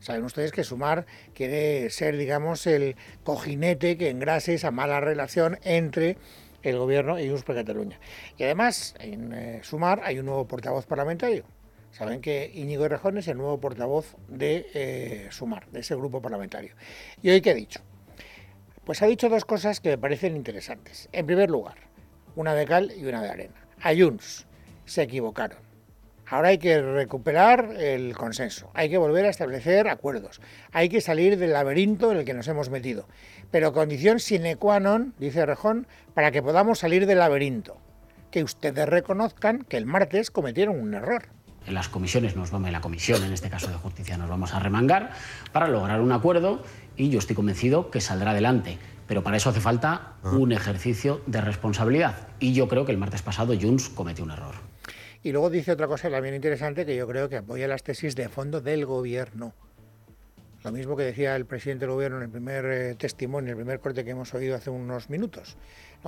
Saben 0.01 0.25
ustedes 0.25 0.53
que 0.53 0.65
Sumar 0.65 1.07
quiere 1.35 1.91
ser, 1.91 2.17
digamos, 2.17 2.67
el 2.67 2.97
cojinete 3.25 3.97
que 3.97 4.11
engrase 4.11 4.55
esa 4.55 4.71
mala 4.71 5.01
relación 5.01 5.59
entre 5.65 6.17
el 6.63 6.79
gobierno 6.79 7.19
y 7.19 7.29
Junts 7.29 7.45
Cataluña. 7.45 7.99
Y 8.37 8.45
además, 8.45 8.95
en 9.01 9.33
eh, 9.33 9.61
Sumar 9.63 10.03
hay 10.05 10.19
un 10.19 10.27
nuevo 10.27 10.47
portavoz 10.47 10.87
parlamentario, 10.87 11.45
Saben 11.91 12.21
que 12.21 12.51
Íñigo 12.55 12.85
Errejón 12.85 13.19
es 13.19 13.29
el 13.29 13.39
nuevo 13.39 13.59
portavoz 13.59 14.17
de 14.29 14.67
eh, 14.75 15.29
Sumar, 15.31 15.69
de 15.71 15.81
ese 15.81 15.97
grupo 15.97 16.21
parlamentario. 16.21 16.75
¿Y 17.23 17.31
hoy 17.31 17.41
qué 17.41 17.51
ha 17.51 17.55
dicho? 17.55 17.81
Pues 18.85 19.03
ha 19.03 19.07
dicho 19.07 19.29
dos 19.29 19.45
cosas 19.45 19.81
que 19.81 19.91
me 19.91 19.99
parecen 19.99 20.37
interesantes. 20.37 21.09
En 21.13 21.27
primer 21.27 21.51
lugar, 21.51 21.77
una 22.37 22.55
de 22.55 22.67
cal 22.67 22.93
y 22.97 23.05
una 23.05 23.23
de 23.23 23.31
arena. 23.31 23.67
Ayuns 23.81 24.47
se 24.85 25.03
equivocaron. 25.03 25.68
Ahora 26.31 26.49
hay 26.49 26.59
que 26.59 26.81
recuperar 26.81 27.75
el 27.79 28.17
consenso, 28.17 28.71
hay 28.75 28.91
que 28.91 28.99
volver 28.99 29.25
a 29.25 29.31
establecer 29.31 29.89
acuerdos, 29.89 30.41
hay 30.73 30.89
que 30.89 31.01
salir 31.01 31.39
del 31.39 31.53
laberinto 31.53 32.13
en 32.13 32.19
el 32.19 32.25
que 32.25 32.35
nos 32.35 32.49
hemos 32.49 32.71
metido. 32.71 33.09
Pero 33.51 33.73
condición 33.73 34.21
sine 34.21 34.57
qua 34.57 34.81
non, 34.81 35.15
dice 35.19 35.47
Rejón, 35.47 35.87
para 36.13 36.31
que 36.31 36.43
podamos 36.43 36.81
salir 36.81 37.07
del 37.07 37.19
laberinto, 37.19 37.79
que 38.31 38.45
ustedes 38.45 38.89
reconozcan 38.89 39.65
que 39.65 39.79
el 39.79 39.87
martes 39.87 40.31
cometieron 40.31 40.79
un 40.79 40.95
error 40.95 41.29
en 41.69 41.75
las 41.75 41.89
comisiones 41.89 42.35
nos 42.35 42.51
vamos, 42.51 42.69
en 42.69 42.73
la 42.73 42.81
comisión, 42.81 43.23
en 43.23 43.33
este 43.33 43.51
caso 43.51 43.69
de 43.69 43.75
justicia, 43.75 44.17
nos 44.17 44.29
vamos 44.29 44.55
a 44.55 44.59
remangar 44.59 45.13
para 45.53 45.69
lograr 45.69 46.01
un 46.01 46.13
acuerdo 46.13 46.63
y 46.97 47.11
yo 47.11 47.19
estoy 47.19 47.37
convencido 47.37 47.91
que 47.91 48.01
saldrá 48.01 48.31
adelante. 48.31 48.79
Pero 49.07 49.23
para 49.23 49.37
eso 49.37 49.51
hace 49.51 49.61
falta 49.61 50.15
ah. 50.23 50.31
un 50.31 50.53
ejercicio 50.53 51.21
de 51.27 51.41
responsabilidad. 51.41 52.29
Y 52.41 52.53
yo 52.53 52.69
creo 52.69 52.85
que 52.85 52.93
el 52.93 52.99
martes 52.99 53.23
pasado 53.23 53.55
Junts 53.59 53.89
cometió 53.91 54.25
un 54.25 54.31
error. 54.31 54.55
Y 55.23 55.33
luego 55.33 55.51
dice 55.51 55.73
otra 55.73 55.87
cosa 55.87 56.11
también 56.11 56.35
interesante 56.35 56.87
que 56.87 56.95
yo 56.95 57.07
creo 57.07 57.29
que 57.29 57.37
apoya 57.37 57.67
las 57.67 57.83
tesis 57.83 58.15
de 58.15 58.29
fondo 58.29 58.61
del 58.61 58.87
gobierno. 58.87 59.55
Lo 60.65 60.73
mismo 60.73 60.97
que 60.97 61.05
decía 61.05 61.37
el 61.37 61.47
presidente 61.47 61.87
del 61.87 61.95
gobierno 61.95 62.19
en 62.19 62.25
el 62.25 62.31
primer 62.31 62.65
eh, 62.67 62.95
testimonio, 62.97 63.53
en 63.53 63.59
el 63.59 63.65
primer 63.65 63.81
corte 63.81 64.05
que 64.05 64.11
hemos 64.11 64.35
oído 64.35 64.57
hace 64.57 64.71
unos 64.71 65.09
minutos. 65.09 65.57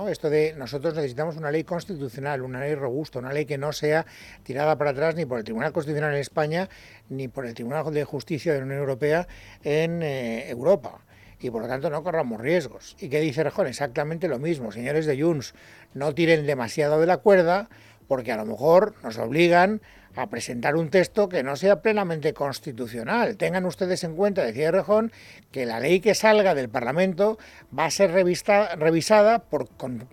Esto 0.09 0.29
de 0.29 0.53
nosotros 0.57 0.95
necesitamos 0.95 1.37
una 1.37 1.51
ley 1.51 1.63
constitucional, 1.63 2.41
una 2.41 2.61
ley 2.61 2.75
robusta, 2.75 3.19
una 3.19 3.33
ley 3.33 3.45
que 3.45 3.57
no 3.57 3.71
sea 3.71 4.05
tirada 4.43 4.77
para 4.77 4.91
atrás 4.91 5.15
ni 5.15 5.25
por 5.25 5.37
el 5.37 5.43
Tribunal 5.43 5.73
Constitucional 5.73 6.13
en 6.13 6.21
España 6.21 6.69
ni 7.09 7.27
por 7.27 7.45
el 7.45 7.53
Tribunal 7.53 7.93
de 7.93 8.03
Justicia 8.03 8.53
de 8.53 8.59
la 8.59 8.65
Unión 8.65 8.79
Europea 8.79 9.27
en 9.63 10.01
eh, 10.01 10.49
Europa 10.49 11.01
y 11.39 11.49
por 11.49 11.61
lo 11.63 11.67
tanto 11.67 11.89
no 11.89 12.03
corramos 12.03 12.39
riesgos. 12.39 12.95
¿Y 12.99 13.09
qué 13.09 13.19
dice 13.19 13.43
Rejón? 13.43 13.67
Exactamente 13.67 14.27
lo 14.27 14.39
mismo, 14.39 14.71
señores 14.71 15.05
de 15.05 15.21
Junts, 15.21 15.53
no 15.93 16.13
tiren 16.13 16.45
demasiado 16.45 16.99
de 16.99 17.07
la 17.07 17.17
cuerda 17.17 17.69
porque 18.11 18.33
a 18.33 18.35
lo 18.35 18.45
mejor 18.45 18.93
nos 19.03 19.17
obligan 19.19 19.79
a 20.17 20.27
presentar 20.27 20.75
un 20.75 20.89
texto 20.89 21.29
que 21.29 21.43
no 21.43 21.55
sea 21.55 21.81
plenamente 21.81 22.33
constitucional. 22.33 23.37
Tengan 23.37 23.65
ustedes 23.65 24.03
en 24.03 24.17
cuenta, 24.17 24.43
decía 24.43 24.69
Rejón, 24.69 25.13
que 25.49 25.65
la 25.65 25.79
ley 25.79 26.01
que 26.01 26.13
salga 26.13 26.53
del 26.53 26.67
Parlamento 26.67 27.39
va 27.71 27.85
a 27.85 27.89
ser 27.89 28.11
revisada 28.11 29.39
por, 29.39 29.69
con, 29.77 30.05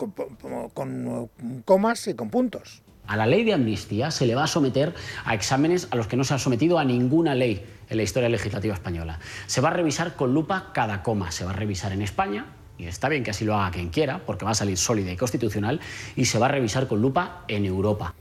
comas 1.64 2.06
y 2.06 2.14
con 2.14 2.30
puntos. 2.30 2.84
A 3.08 3.16
la 3.16 3.26
ley 3.26 3.42
de 3.42 3.54
amnistía 3.54 4.12
se 4.12 4.26
le 4.26 4.36
va 4.36 4.44
a 4.44 4.46
someter 4.46 4.94
a 5.24 5.34
exámenes 5.34 5.88
a 5.90 5.96
los 5.96 6.06
que 6.06 6.16
no 6.16 6.22
se 6.22 6.34
ha 6.34 6.38
sometido 6.38 6.78
a 6.78 6.84
ninguna 6.84 7.34
ley 7.34 7.66
en 7.88 7.96
la 7.96 8.04
historia 8.04 8.28
legislativa 8.28 8.74
española. 8.74 9.18
Se 9.48 9.60
va 9.60 9.70
a 9.70 9.72
revisar 9.72 10.14
con 10.14 10.32
lupa 10.34 10.70
cada 10.72 11.02
coma. 11.02 11.32
Se 11.32 11.44
va 11.44 11.50
a 11.50 11.54
revisar 11.54 11.90
en 11.90 12.02
España, 12.02 12.46
y 12.78 12.86
está 12.86 13.08
bien 13.08 13.24
que 13.24 13.30
así 13.32 13.44
lo 13.44 13.54
haga 13.54 13.72
quien 13.72 13.88
quiera, 13.90 14.24
porque 14.24 14.44
va 14.44 14.52
a 14.52 14.54
salir 14.54 14.78
sólida 14.78 15.12
y 15.12 15.16
constitucional, 15.16 15.80
y 16.16 16.24
se 16.24 16.38
va 16.38 16.46
a 16.46 16.50
revisar 16.50 16.86
con 16.86 17.02
lupa 17.02 17.44
en 17.48 17.64
Europa. 17.64 18.14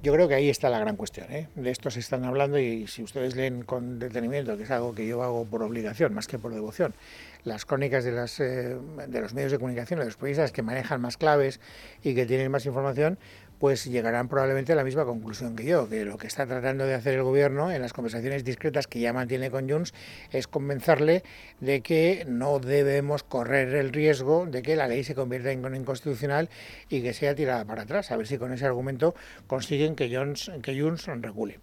Yo 0.00 0.12
creo 0.12 0.28
que 0.28 0.34
ahí 0.34 0.48
está 0.48 0.70
la 0.70 0.78
gran 0.78 0.94
cuestión. 0.94 1.26
¿eh? 1.32 1.48
De 1.56 1.70
esto 1.70 1.90
se 1.90 1.98
están 1.98 2.24
hablando 2.24 2.56
y 2.58 2.86
si 2.86 3.02
ustedes 3.02 3.34
leen 3.34 3.64
con 3.64 3.98
detenimiento, 3.98 4.56
que 4.56 4.62
es 4.62 4.70
algo 4.70 4.94
que 4.94 5.04
yo 5.08 5.24
hago 5.24 5.44
por 5.44 5.62
obligación 5.64 6.14
más 6.14 6.28
que 6.28 6.38
por 6.38 6.54
devoción, 6.54 6.94
las 7.42 7.64
crónicas 7.64 8.04
de, 8.04 8.12
las, 8.12 8.38
eh, 8.38 8.76
de 9.08 9.20
los 9.20 9.34
medios 9.34 9.50
de 9.50 9.58
comunicación, 9.58 9.98
de 9.98 10.06
los 10.06 10.14
periodistas 10.14 10.52
que 10.52 10.62
manejan 10.62 11.00
más 11.00 11.16
claves 11.16 11.58
y 12.04 12.14
que 12.14 12.26
tienen 12.26 12.48
más 12.52 12.64
información, 12.64 13.18
pues 13.58 13.84
llegarán 13.84 14.28
probablemente 14.28 14.72
a 14.72 14.76
la 14.76 14.84
misma 14.84 15.04
conclusión 15.04 15.56
que 15.56 15.64
yo, 15.64 15.88
que 15.88 16.04
lo 16.04 16.16
que 16.16 16.26
está 16.26 16.46
tratando 16.46 16.84
de 16.84 16.94
hacer 16.94 17.14
el 17.14 17.22
gobierno 17.22 17.70
en 17.70 17.82
las 17.82 17.92
conversaciones 17.92 18.44
discretas 18.44 18.86
que 18.86 19.00
ya 19.00 19.12
mantiene 19.12 19.50
con 19.50 19.68
Junts 19.68 19.94
es 20.30 20.46
convencerle 20.46 21.22
de 21.60 21.80
que 21.80 22.24
no 22.28 22.58
debemos 22.60 23.22
correr 23.22 23.74
el 23.74 23.92
riesgo 23.92 24.46
de 24.46 24.62
que 24.62 24.76
la 24.76 24.86
ley 24.86 25.04
se 25.04 25.14
convierta 25.14 25.50
en 25.50 25.74
inconstitucional 25.74 26.48
y 26.88 27.02
que 27.02 27.12
sea 27.12 27.34
tirada 27.34 27.64
para 27.64 27.82
atrás, 27.82 28.10
a 28.10 28.16
ver 28.16 28.26
si 28.26 28.38
con 28.38 28.52
ese 28.52 28.64
argumento 28.66 29.14
consiguen 29.46 29.94
que 29.96 30.14
Junts, 30.14 30.50
que 30.62 30.80
Junts 30.80 31.06
regule. 31.06 31.60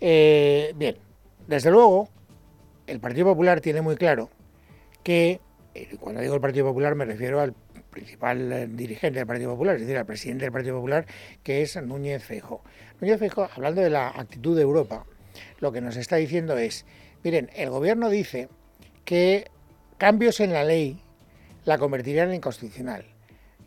Eh, 0.00 0.72
bien, 0.76 0.96
desde 1.46 1.70
luego, 1.70 2.08
el 2.86 3.00
Partido 3.00 3.26
Popular 3.26 3.60
tiene 3.60 3.80
muy 3.80 3.96
claro 3.96 4.30
que, 5.02 5.40
cuando 6.00 6.20
digo 6.20 6.34
el 6.34 6.40
Partido 6.40 6.66
Popular 6.66 6.94
me 6.94 7.04
refiero 7.04 7.40
al 7.40 7.54
principal 7.90 8.52
eh, 8.52 8.66
dirigente 8.68 9.18
del 9.18 9.26
Partido 9.26 9.50
Popular, 9.50 9.76
es 9.76 9.82
decir, 9.82 9.96
al 9.96 10.06
presidente 10.06 10.44
del 10.44 10.52
Partido 10.52 10.76
Popular, 10.76 11.06
que 11.42 11.62
es 11.62 11.80
Núñez 11.82 12.24
Feijóo. 12.24 12.62
Núñez 13.00 13.18
Feijóo, 13.18 13.48
hablando 13.54 13.82
de 13.82 13.90
la 13.90 14.08
actitud 14.08 14.56
de 14.56 14.62
Europa, 14.62 15.04
lo 15.58 15.72
que 15.72 15.80
nos 15.80 15.96
está 15.96 16.16
diciendo 16.16 16.56
es, 16.56 16.86
miren, 17.22 17.50
el 17.54 17.70
gobierno 17.70 18.08
dice 18.08 18.48
que 19.04 19.50
cambios 19.98 20.40
en 20.40 20.52
la 20.52 20.64
ley 20.64 21.02
la 21.64 21.78
convertirían 21.78 22.28
en 22.28 22.36
inconstitucional. 22.36 23.04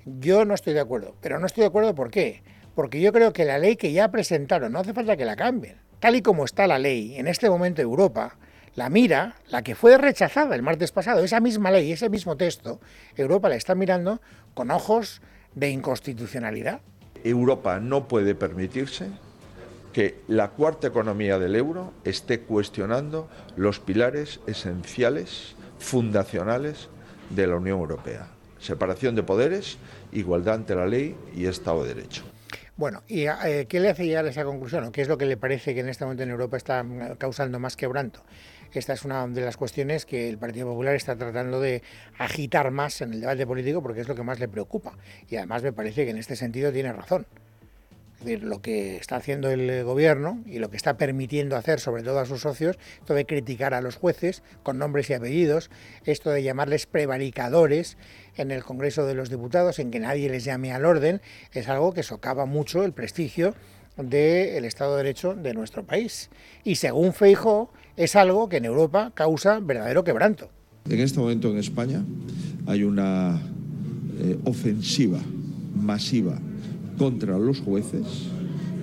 Yo 0.06 0.46
no 0.46 0.54
estoy 0.54 0.74
de 0.74 0.80
acuerdo, 0.80 1.16
pero 1.22 1.40
no 1.40 1.46
estoy 1.46 1.62
de 1.62 1.68
acuerdo 1.68 1.96
¿por 1.96 2.12
qué? 2.12 2.44
Porque 2.76 3.00
yo 3.00 3.14
creo 3.14 3.34
que 3.34 3.46
la 3.46 3.60
ley 3.60 3.76
que 3.76 3.92
ya 3.92 4.10
presentaron, 4.10 4.72
no 4.72 4.80
hace 4.80 4.94
falta 4.94 5.16
que 5.16 5.26
la 5.26 5.36
cambien. 5.36 5.78
Tal 6.00 6.16
y 6.16 6.22
como 6.22 6.44
está 6.44 6.68
la 6.68 6.80
ley 6.80 7.16
en 7.18 7.28
este 7.28 7.50
momento 7.50 7.82
Europa, 7.82 8.38
la 8.76 8.90
mira, 8.90 9.36
la 9.50 9.62
que 9.62 9.76
fue 9.76 9.98
rechazada 9.98 10.56
el 10.56 10.64
martes 10.64 10.92
pasado, 10.92 11.24
esa 11.24 11.40
misma 11.40 11.72
ley, 11.72 11.92
ese 11.92 12.10
mismo 12.10 12.38
texto, 12.38 12.80
Europa 13.16 13.50
la 13.50 13.56
está 13.56 13.76
mirando 13.76 14.20
con 14.54 14.72
ojos 14.72 15.22
de 15.54 15.70
inconstitucionalidad. 15.70 16.82
Europa 17.24 17.80
no 17.80 18.08
puede 18.08 18.36
permitirse 18.36 19.08
que 19.94 20.20
la 20.28 20.50
cuarta 20.50 20.88
economía 20.88 21.38
del 21.38 21.56
euro 21.56 21.94
esté 22.04 22.42
cuestionando 22.42 23.30
los 23.56 23.80
pilares 23.80 24.40
esenciales, 24.48 25.56
fundacionales 25.78 26.90
de 27.30 27.48
la 27.48 27.58
Unión 27.58 27.80
Europea. 27.80 28.28
Separación 28.60 29.16
de 29.16 29.24
poderes, 29.24 29.78
igualdad 30.12 30.56
ante 30.56 30.76
la 30.76 30.88
ley 30.88 31.16
y 31.36 31.46
Estado 31.46 31.84
de 31.84 31.94
Derecho. 31.94 32.24
Bueno, 32.76 33.04
¿y 33.08 33.28
eh, 33.28 33.68
qué 33.70 33.80
le 33.80 33.90
hace 33.90 34.06
llegar 34.06 34.26
a 34.26 34.30
esa 34.30 34.44
conclusión? 34.46 34.86
¿O 34.86 34.92
qué 34.92 35.04
es 35.04 35.08
lo 35.08 35.18
que 35.18 35.28
le 35.28 35.38
parece 35.38 35.76
que 35.76 35.82
en 35.82 35.90
este 35.90 36.06
momento 36.06 36.24
en 36.24 36.32
Europa 36.32 36.58
está 36.58 36.82
mm, 36.82 37.18
causando 37.18 37.60
más 37.60 37.78
quebranto? 37.78 38.24
Esta 38.74 38.94
es 38.94 39.06
una 39.06 39.28
de 39.28 39.42
las 39.42 39.56
cuestiones 39.56 40.06
que 40.06 40.30
el 40.30 40.38
Partido 40.38 40.68
Popular 40.68 40.96
está 40.96 41.16
tratando 41.16 41.62
de 41.62 41.84
agitar 42.18 42.72
más 42.72 43.02
en 43.02 43.14
el 43.14 43.22
debate 43.22 43.46
político 43.46 43.84
porque 43.84 44.02
es 44.02 44.08
lo 44.08 44.16
que 44.16 44.24
más 44.24 44.40
le 44.40 44.48
preocupa. 44.48 44.98
Y 45.30 45.36
además 45.36 45.62
me 45.62 45.74
parece 45.74 46.06
que 46.06 46.12
en 46.12 46.18
este 46.18 46.36
sentido 46.36 46.72
tiene 46.72 46.92
razón. 46.92 47.28
Es 48.24 48.28
decir, 48.28 48.44
lo 48.44 48.62
que 48.62 48.96
está 48.96 49.18
haciendo 49.18 49.52
el 49.52 49.84
gobierno 49.84 50.42
y 50.46 50.60
lo 50.60 50.70
que 50.70 50.78
está 50.78 50.98
permitiendo 50.98 51.58
hacer, 51.58 51.82
sobre 51.82 52.04
todo 52.04 52.20
a 52.20 52.26
sus 52.26 52.42
socios, 52.42 52.80
esto 53.00 53.14
de 53.14 53.26
criticar 53.26 53.74
a 53.74 53.82
los 53.82 53.98
jueces 53.98 54.44
con 54.64 54.78
nombres 54.78 55.10
y 55.10 55.14
apellidos, 55.14 55.70
esto 56.06 56.30
de 56.30 56.42
llamarles 56.42 56.86
prevaricadores 56.86 57.98
en 58.38 58.52
el 58.52 58.64
Congreso 58.64 59.06
de 59.06 59.14
los 59.14 59.30
Diputados, 59.30 59.78
en 59.80 59.92
que 59.92 60.00
nadie 60.00 60.30
les 60.30 60.46
llame 60.46 60.72
al 60.72 60.86
orden, 60.86 61.22
es 61.52 61.68
algo 61.68 61.94
que 61.94 62.02
socava 62.02 62.46
mucho 62.46 62.86
el 62.86 62.94
prestigio 62.94 63.56
del 63.98 64.66
Estado 64.66 64.96
de 64.96 65.04
Derecho 65.04 65.36
de 65.36 65.54
nuestro 65.54 65.84
país. 65.84 66.30
Y 66.64 66.76
según 66.76 67.14
Feijóo, 67.14 67.72
es 67.98 68.16
algo 68.16 68.50
que 68.50 68.58
en 68.58 68.66
Europa 68.66 69.12
causa 69.14 69.60
verdadero 69.60 70.04
quebranto. 70.04 70.50
En 70.90 71.00
este 71.00 71.20
momento 71.20 71.50
en 71.50 71.58
España 71.58 72.04
hay 72.66 72.84
una 72.84 73.40
eh, 74.20 74.38
ofensiva 74.44 75.20
masiva 75.76 76.38
contra 76.98 77.38
los 77.38 77.60
jueces, 77.60 78.06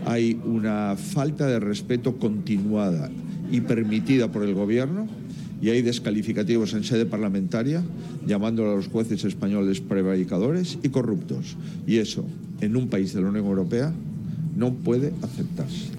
hay 0.06 0.40
una 0.44 0.96
falta 0.96 1.46
de 1.46 1.60
respeto 1.60 2.16
continuada 2.16 3.10
y 3.50 3.60
permitida 3.60 4.30
por 4.30 4.42
el 4.44 4.54
gobierno 4.54 5.06
y 5.60 5.70
hay 5.70 5.82
descalificativos 5.82 6.72
en 6.72 6.84
sede 6.84 7.04
parlamentaria 7.04 7.82
llamando 8.26 8.64
a 8.64 8.74
los 8.74 8.88
jueces 8.88 9.24
españoles 9.24 9.80
prevaricadores 9.80 10.78
y 10.82 10.88
corruptos. 10.88 11.56
Y 11.86 11.98
eso, 11.98 12.24
en 12.60 12.76
un 12.76 12.88
país 12.88 13.12
de 13.12 13.20
la 13.20 13.28
Unión 13.28 13.44
Europea, 13.44 13.92
no 14.56 14.72
puede 14.72 15.12
aceptarse. 15.22 15.90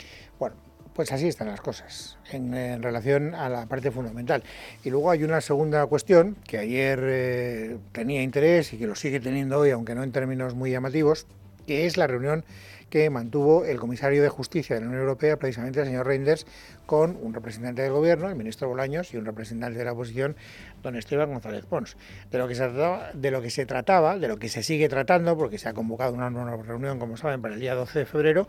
Pues 0.94 1.12
así 1.12 1.28
están 1.28 1.48
las 1.48 1.62
cosas 1.62 2.18
en, 2.32 2.84
relación 2.84 3.34
a 3.34 3.48
la 3.48 3.66
parte 3.66 3.92
fundamental. 3.92 4.44
Y 4.84 4.90
luego 4.90 5.10
hay 5.12 5.24
una 5.24 5.40
segunda 5.40 5.86
cuestión 5.88 6.36
que 6.46 6.58
ayer 6.58 7.00
eh, 7.04 7.78
tenía 7.94 8.22
interés 8.22 8.74
y 8.74 8.78
que 8.78 8.88
lo 8.88 8.96
sigue 8.96 9.20
teniendo 9.20 9.60
hoy, 9.60 9.72
aunque 9.72 9.96
no 9.96 10.04
en 10.04 10.12
términos 10.12 10.54
muy 10.54 10.72
llamativos, 10.72 11.28
que 11.66 11.86
es 11.86 11.96
la 11.96 12.08
reunión 12.08 12.44
que 12.92 13.10
mantuvo 13.10 13.66
el 13.66 13.80
comisario 13.80 14.22
de 14.22 14.28
Justicia 14.30 14.76
de 14.76 14.82
la 14.82 14.88
Unión 14.88 15.02
Europea, 15.02 15.38
precisamente 15.38 15.80
el 15.80 15.88
señor 15.88 16.06
Reinders, 16.06 16.46
con 16.86 17.18
un 17.22 17.34
representante 17.34 17.82
del 17.82 17.94
Gobierno, 17.94 18.30
el 18.30 18.36
ministro 18.36 18.68
Bolaños, 18.68 19.14
y 19.14 19.18
un 19.18 19.26
representante 19.26 19.80
de 19.80 19.86
la 19.86 19.94
oposición, 19.94 20.36
don 20.84 20.98
Esteban 20.98 21.32
González 21.32 21.66
Pons. 21.66 21.96
De 22.30 22.38
lo 22.38 22.48
que 22.50 22.56
se 22.56 23.66
trataba, 23.66 24.18
de 24.20 24.28
lo 24.28 24.38
que, 24.38 24.50
se 24.50 24.62
sigue 24.62 24.90
tratando, 24.90 25.38
porque 25.38 25.58
se 25.58 25.70
ha 25.70 25.74
convocado 25.74 26.14
una 26.14 26.30
nueva 26.30 26.62
reunión, 26.62 27.00
como 27.00 27.16
saben, 27.16 27.42
para 27.42 27.54
el 27.54 27.62
día 27.62 27.74
12 27.76 28.00
de 28.00 28.06
febrero, 28.06 28.48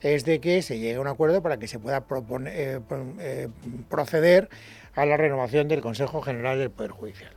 es 0.00 0.24
de 0.24 0.40
que 0.40 0.60
se 0.60 0.78
llegue 0.78 0.96
a 0.96 1.00
un 1.00 1.06
acuerdo 1.06 1.40
para 1.40 1.58
que 1.58 1.68
se 1.68 1.78
pueda 1.78 2.04
eh, 2.46 2.80
eh, 3.20 3.48
proceder 3.88 4.50
a 4.96 5.06
la 5.06 5.16
renovación 5.16 5.68
del 5.68 5.80
Consejo 5.80 6.20
General 6.20 6.58
del 6.58 6.70
Poder 6.70 6.90
Judicial. 6.90 7.30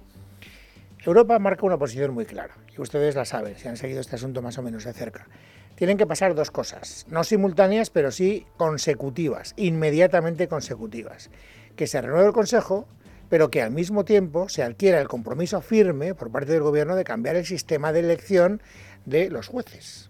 Europa 1.05 1.37
marca 1.37 1.67
una 1.67 1.77
posición 1.77 2.15
muy 2.15 2.25
clara, 2.25 2.55
y 2.75 2.81
ustedes 2.81 3.15
la 3.15 3.25
saben, 3.25 3.55
si 3.57 3.67
han 3.67 3.77
seguido 3.77 4.01
este 4.01 4.15
asunto 4.15 4.41
más 4.41 4.57
o 4.57 4.63
menos 4.63 4.83
de 4.83 4.93
cerca 4.93 5.27
tienen 5.77 5.97
que 5.97 6.07
pasar 6.07 6.33
dos 6.33 6.49
cosas, 6.49 7.05
no 7.07 7.23
simultáneas, 7.23 7.91
pero 7.91 8.11
sí 8.11 8.47
consecutivas, 8.57 9.53
inmediatamente 9.57 10.47
consecutivas. 10.47 11.29
Que 11.75 11.85
se 11.85 12.01
renueve 12.01 12.25
el 12.25 12.33
Consejo, 12.33 12.87
pero 13.29 13.51
que 13.51 13.61
al 13.61 13.69
mismo 13.69 14.03
tiempo 14.03 14.49
se 14.49 14.63
adquiera 14.63 14.99
el 14.99 15.07
compromiso 15.07 15.61
firme 15.61 16.15
por 16.15 16.31
parte 16.31 16.51
del 16.51 16.63
Gobierno 16.63 16.95
de 16.95 17.03
cambiar 17.03 17.35
el 17.35 17.45
sistema 17.45 17.93
de 17.93 17.99
elección 17.99 18.59
de 19.05 19.29
los 19.29 19.49
jueces. 19.49 20.09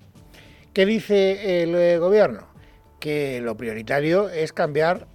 ¿Qué 0.72 0.86
dice 0.86 1.62
el 1.62 1.76
eh, 1.76 1.98
Gobierno? 1.98 2.48
Que 3.02 3.42
lo 3.42 3.58
prioritario 3.58 4.30
es 4.30 4.54
cambiar, 4.54 5.08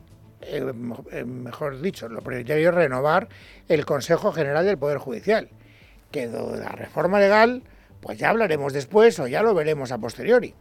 eh, 0.43 0.71
eh, 1.13 1.25
mejor 1.25 1.81
dicho, 1.81 2.11
lo 2.11 2.21
prioritario 2.21 2.69
es 2.69 2.75
renovar 2.75 3.31
el 3.69 3.87
Consejo 3.87 4.33
General 4.33 4.67
del 4.67 4.77
Poder 4.77 4.99
Judicial. 4.99 5.49
Que 6.11 6.27
la 6.27 6.69
reforma 6.69 7.19
legal 7.21 7.63
pues 8.03 8.19
ya 8.19 8.31
hablaremos 8.31 8.73
después 8.73 9.19
o 9.21 9.27
ya 9.27 9.43
lo 9.43 9.55
veremos 9.55 9.93
a 9.93 9.99
posteriori. 9.99 10.55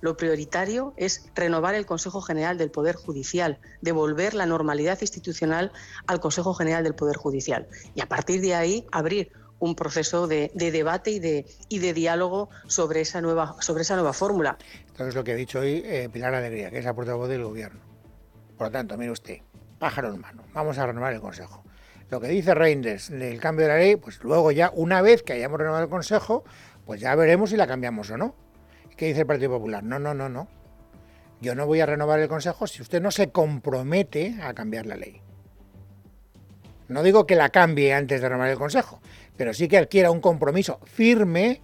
Lo 0.00 0.16
prioritario 0.16 0.94
es 0.96 1.28
renovar 1.34 1.74
el 1.74 1.84
Consejo 1.84 2.20
General 2.20 2.56
del 2.56 2.70
Poder 2.70 2.94
Judicial, 2.94 3.58
devolver 3.80 4.34
la 4.34 4.46
normalidad 4.46 4.98
institucional 5.00 5.72
al 6.06 6.20
Consejo 6.20 6.54
General 6.54 6.84
del 6.84 6.94
Poder 6.94 7.16
Judicial 7.16 7.66
y 7.94 8.00
a 8.00 8.06
partir 8.06 8.40
de 8.40 8.54
ahí 8.54 8.86
abrir 8.92 9.32
un 9.58 9.74
proceso 9.74 10.28
de, 10.28 10.50
debate 10.54 11.10
y 11.10 11.18
de, 11.18 11.46
y 11.68 11.78
de 11.80 11.92
diálogo 11.92 12.50
sobre 12.66 13.00
esa 13.00 13.20
nueva, 13.20 13.56
sobre 13.60 13.82
esa 13.82 13.94
nueva 13.96 14.12
fórmula. 14.12 14.58
Esto 14.86 15.08
es 15.08 15.14
lo 15.14 15.24
que 15.24 15.32
ha 15.32 15.36
dicho 15.36 15.60
hoy 15.60 15.82
eh, 15.84 16.08
Pilar 16.12 16.34
Alegría, 16.34 16.70
que 16.70 16.78
es 16.78 16.84
la 16.84 16.94
portavoz 16.94 17.28
del 17.28 17.42
Gobierno. 17.42 17.80
Por 18.56 18.68
lo 18.68 18.70
tanto, 18.70 18.96
mire 18.96 19.10
usted, 19.10 19.38
pájaro 19.78 20.12
en 20.12 20.20
mano, 20.20 20.44
vamos 20.52 20.78
a 20.78 20.86
renovar 20.86 21.14
el 21.14 21.20
Consejo. 21.20 21.65
Lo 22.08 22.20
que 22.20 22.28
dice 22.28 22.54
Reinders 22.54 23.10
del 23.10 23.40
cambio 23.40 23.66
de 23.66 23.72
la 23.72 23.78
ley, 23.78 23.96
pues 23.96 24.22
luego 24.22 24.52
ya, 24.52 24.70
una 24.74 25.02
vez 25.02 25.22
que 25.22 25.32
hayamos 25.32 25.58
renovado 25.58 25.82
el 25.82 25.90
Consejo, 25.90 26.44
pues 26.84 27.00
ya 27.00 27.14
veremos 27.16 27.50
si 27.50 27.56
la 27.56 27.66
cambiamos 27.66 28.10
o 28.10 28.16
no. 28.16 28.34
¿Qué 28.96 29.06
dice 29.06 29.20
el 29.20 29.26
Partido 29.26 29.50
Popular? 29.50 29.82
No, 29.82 29.98
no, 29.98 30.14
no, 30.14 30.28
no. 30.28 30.48
Yo 31.40 31.54
no 31.54 31.66
voy 31.66 31.80
a 31.80 31.86
renovar 31.86 32.20
el 32.20 32.28
Consejo 32.28 32.66
si 32.66 32.80
usted 32.80 33.02
no 33.02 33.10
se 33.10 33.30
compromete 33.30 34.36
a 34.40 34.54
cambiar 34.54 34.86
la 34.86 34.96
ley. 34.96 35.20
No 36.88 37.02
digo 37.02 37.26
que 37.26 37.34
la 37.34 37.48
cambie 37.48 37.92
antes 37.92 38.20
de 38.20 38.28
renovar 38.28 38.50
el 38.50 38.58
Consejo, 38.58 39.00
pero 39.36 39.52
sí 39.52 39.66
que 39.66 39.76
adquiera 39.76 40.12
un 40.12 40.20
compromiso 40.20 40.78
firme 40.84 41.60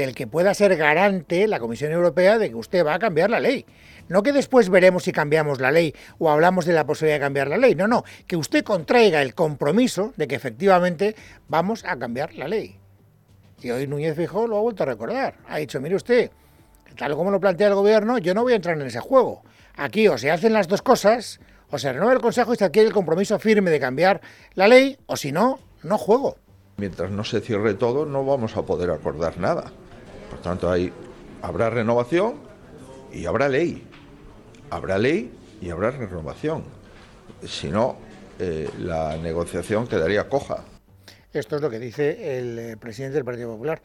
del 0.00 0.14
que 0.14 0.26
pueda 0.26 0.54
ser 0.54 0.76
garante 0.76 1.46
la 1.46 1.60
Comisión 1.60 1.92
Europea 1.92 2.38
de 2.38 2.48
que 2.48 2.56
usted 2.56 2.86
va 2.86 2.94
a 2.94 2.98
cambiar 2.98 3.28
la 3.28 3.38
ley. 3.38 3.66
No 4.08 4.22
que 4.22 4.32
después 4.32 4.70
veremos 4.70 5.04
si 5.04 5.12
cambiamos 5.12 5.60
la 5.60 5.70
ley 5.70 5.94
o 6.18 6.30
hablamos 6.30 6.64
de 6.64 6.72
la 6.72 6.86
posibilidad 6.86 7.16
de 7.16 7.20
cambiar 7.20 7.48
la 7.48 7.58
ley. 7.58 7.74
No, 7.74 7.86
no, 7.86 8.02
que 8.26 8.36
usted 8.36 8.64
contraiga 8.64 9.20
el 9.20 9.34
compromiso 9.34 10.14
de 10.16 10.26
que 10.26 10.34
efectivamente 10.34 11.14
vamos 11.48 11.84
a 11.84 11.98
cambiar 11.98 12.34
la 12.34 12.48
ley. 12.48 12.78
Y 13.60 13.70
hoy 13.70 13.86
Núñez 13.86 14.16
Fijó 14.16 14.46
lo 14.46 14.56
ha 14.56 14.60
vuelto 14.60 14.84
a 14.84 14.86
recordar. 14.86 15.34
Ha 15.46 15.58
dicho, 15.58 15.80
mire 15.82 15.96
usted, 15.96 16.30
tal 16.96 17.14
como 17.14 17.30
lo 17.30 17.38
plantea 17.38 17.68
el 17.68 17.74
gobierno, 17.74 18.16
yo 18.16 18.32
no 18.32 18.42
voy 18.42 18.54
a 18.54 18.56
entrar 18.56 18.80
en 18.80 18.86
ese 18.86 19.00
juego. 19.00 19.42
Aquí 19.76 20.08
o 20.08 20.16
se 20.16 20.30
hacen 20.30 20.54
las 20.54 20.66
dos 20.66 20.80
cosas, 20.80 21.40
o 21.70 21.78
se 21.78 21.92
renueva 21.92 22.14
el 22.14 22.22
Consejo 22.22 22.54
y 22.54 22.56
se 22.56 22.64
adquiere 22.64 22.88
el 22.88 22.94
compromiso 22.94 23.38
firme 23.38 23.70
de 23.70 23.78
cambiar 23.78 24.22
la 24.54 24.66
ley, 24.66 24.98
o 25.04 25.16
si 25.16 25.30
no, 25.30 25.58
no 25.82 25.98
juego. 25.98 26.36
Mientras 26.78 27.10
no 27.10 27.22
se 27.22 27.42
cierre 27.42 27.74
todo, 27.74 28.06
no 28.06 28.24
vamos 28.24 28.56
a 28.56 28.62
poder 28.62 28.90
acordar 28.90 29.36
nada. 29.36 29.70
Tanto, 30.42 30.70
hay, 30.70 30.92
habrá 31.42 31.70
renovación 31.70 32.34
y 33.12 33.26
habrá 33.26 33.48
ley 33.48 33.86
habrá 34.70 34.98
ley 34.98 35.30
y 35.60 35.70
habrá 35.70 35.90
renovación. 35.90 36.64
Si 37.44 37.68
no, 37.68 37.96
eh, 38.38 38.68
la 38.78 39.16
negociación 39.16 39.86
quedaría 39.86 40.28
coja. 40.28 40.64
Esto 41.32 41.56
es 41.56 41.62
lo 41.62 41.70
que 41.70 41.78
dice 41.78 42.38
el 42.38 42.58
eh, 42.58 42.76
presidente 42.76 43.14
del 43.14 43.24
Partido 43.24 43.52
Popular. 43.52 43.80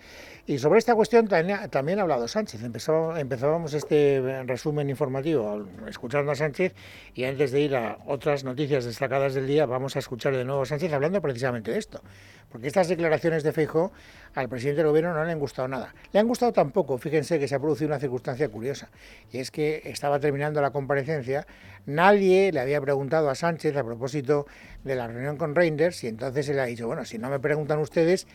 Y 0.47 0.57
sobre 0.57 0.79
esta 0.79 0.95
cuestión 0.95 1.27
también, 1.27 1.99
ha 1.99 2.01
hablado 2.01 2.27
Sánchez. 2.27 2.63
empezábamos 2.63 3.73
este 3.73 4.43
resumen 4.45 4.89
informativo 4.89 5.63
escuchando 5.87 6.31
a 6.31 6.35
Sánchez 6.35 6.73
y 7.13 7.23
antes 7.25 7.51
de 7.51 7.61
ir 7.61 7.75
a 7.75 7.99
otras 8.07 8.43
noticias 8.43 8.85
destacadas 8.85 9.35
del 9.35 9.45
día 9.45 9.67
vamos 9.67 9.95
a 9.95 9.99
escuchar 9.99 10.35
de 10.35 10.43
nuevo 10.43 10.63
a 10.63 10.65
Sánchez 10.65 10.91
hablando 10.93 11.21
precisamente 11.21 11.71
de 11.71 11.77
esto. 11.77 12.01
Porque 12.49 12.67
estas 12.67 12.87
declaraciones 12.87 13.43
de 13.43 13.51
Feijóo 13.51 13.91
al 14.33 14.47
presidente 14.47 14.77
del 14.77 14.87
gobierno 14.87 15.13
no 15.13 15.25
le 15.25 15.31
han 15.31 15.39
gustado 15.39 15.67
nada. 15.67 15.93
Le 16.11 16.19
han 16.19 16.27
gustado 16.27 16.53
tampoco, 16.53 16.97
fíjense 16.97 17.39
que 17.39 17.47
se 17.47 17.55
ha 17.55 17.59
producido 17.59 17.87
una 17.87 17.99
circunstancia 17.99 18.47
curiosa, 18.49 18.89
y 19.31 19.39
es 19.39 19.51
que 19.51 19.81
estaba 19.85 20.19
terminando 20.19 20.61
la 20.61 20.71
comparecencia, 20.71 21.45
nadie 21.85 22.51
le 22.51 22.59
había 22.59 22.79
preguntado 22.81 23.29
a 23.29 23.35
Sánchez 23.35 23.75
a 23.75 23.83
propósito 23.83 24.45
de 24.83 24.95
la 24.95 25.07
reunión 25.07 25.37
con 25.37 25.55
Reinders, 25.55 26.03
y 26.03 26.07
entonces 26.07 26.47
él 26.49 26.59
ha 26.59 26.65
dicho, 26.65 26.87
bueno, 26.87 27.05
si 27.05 27.17
no 27.17 27.29
me 27.29 27.39
preguntan 27.39 27.79
ustedes, 27.79 28.27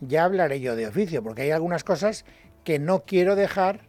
ya 0.00 0.24
hablaré 0.24 0.60
yo 0.60 0.76
de 0.76 0.86
oficio, 0.86 1.22
porque 1.22 1.42
hay 1.42 1.50
algunas 1.50 1.84
cosas 1.84 2.24
que 2.64 2.78
no 2.78 3.04
quiero 3.04 3.36
dejar 3.36 3.80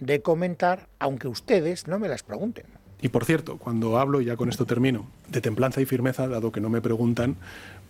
de 0.00 0.20
comentar, 0.22 0.88
aunque 0.98 1.28
ustedes 1.28 1.86
no 1.86 1.98
me 1.98 2.08
las 2.08 2.22
pregunten. 2.22 2.66
Y 3.00 3.08
por 3.08 3.24
cierto, 3.24 3.58
cuando 3.58 3.98
hablo, 3.98 4.20
ya 4.20 4.36
con 4.36 4.48
esto 4.48 4.66
termino, 4.66 5.06
de 5.28 5.40
templanza 5.40 5.80
y 5.80 5.86
firmeza, 5.86 6.26
dado 6.26 6.50
que 6.50 6.60
no 6.60 6.68
me 6.68 6.80
preguntan, 6.80 7.36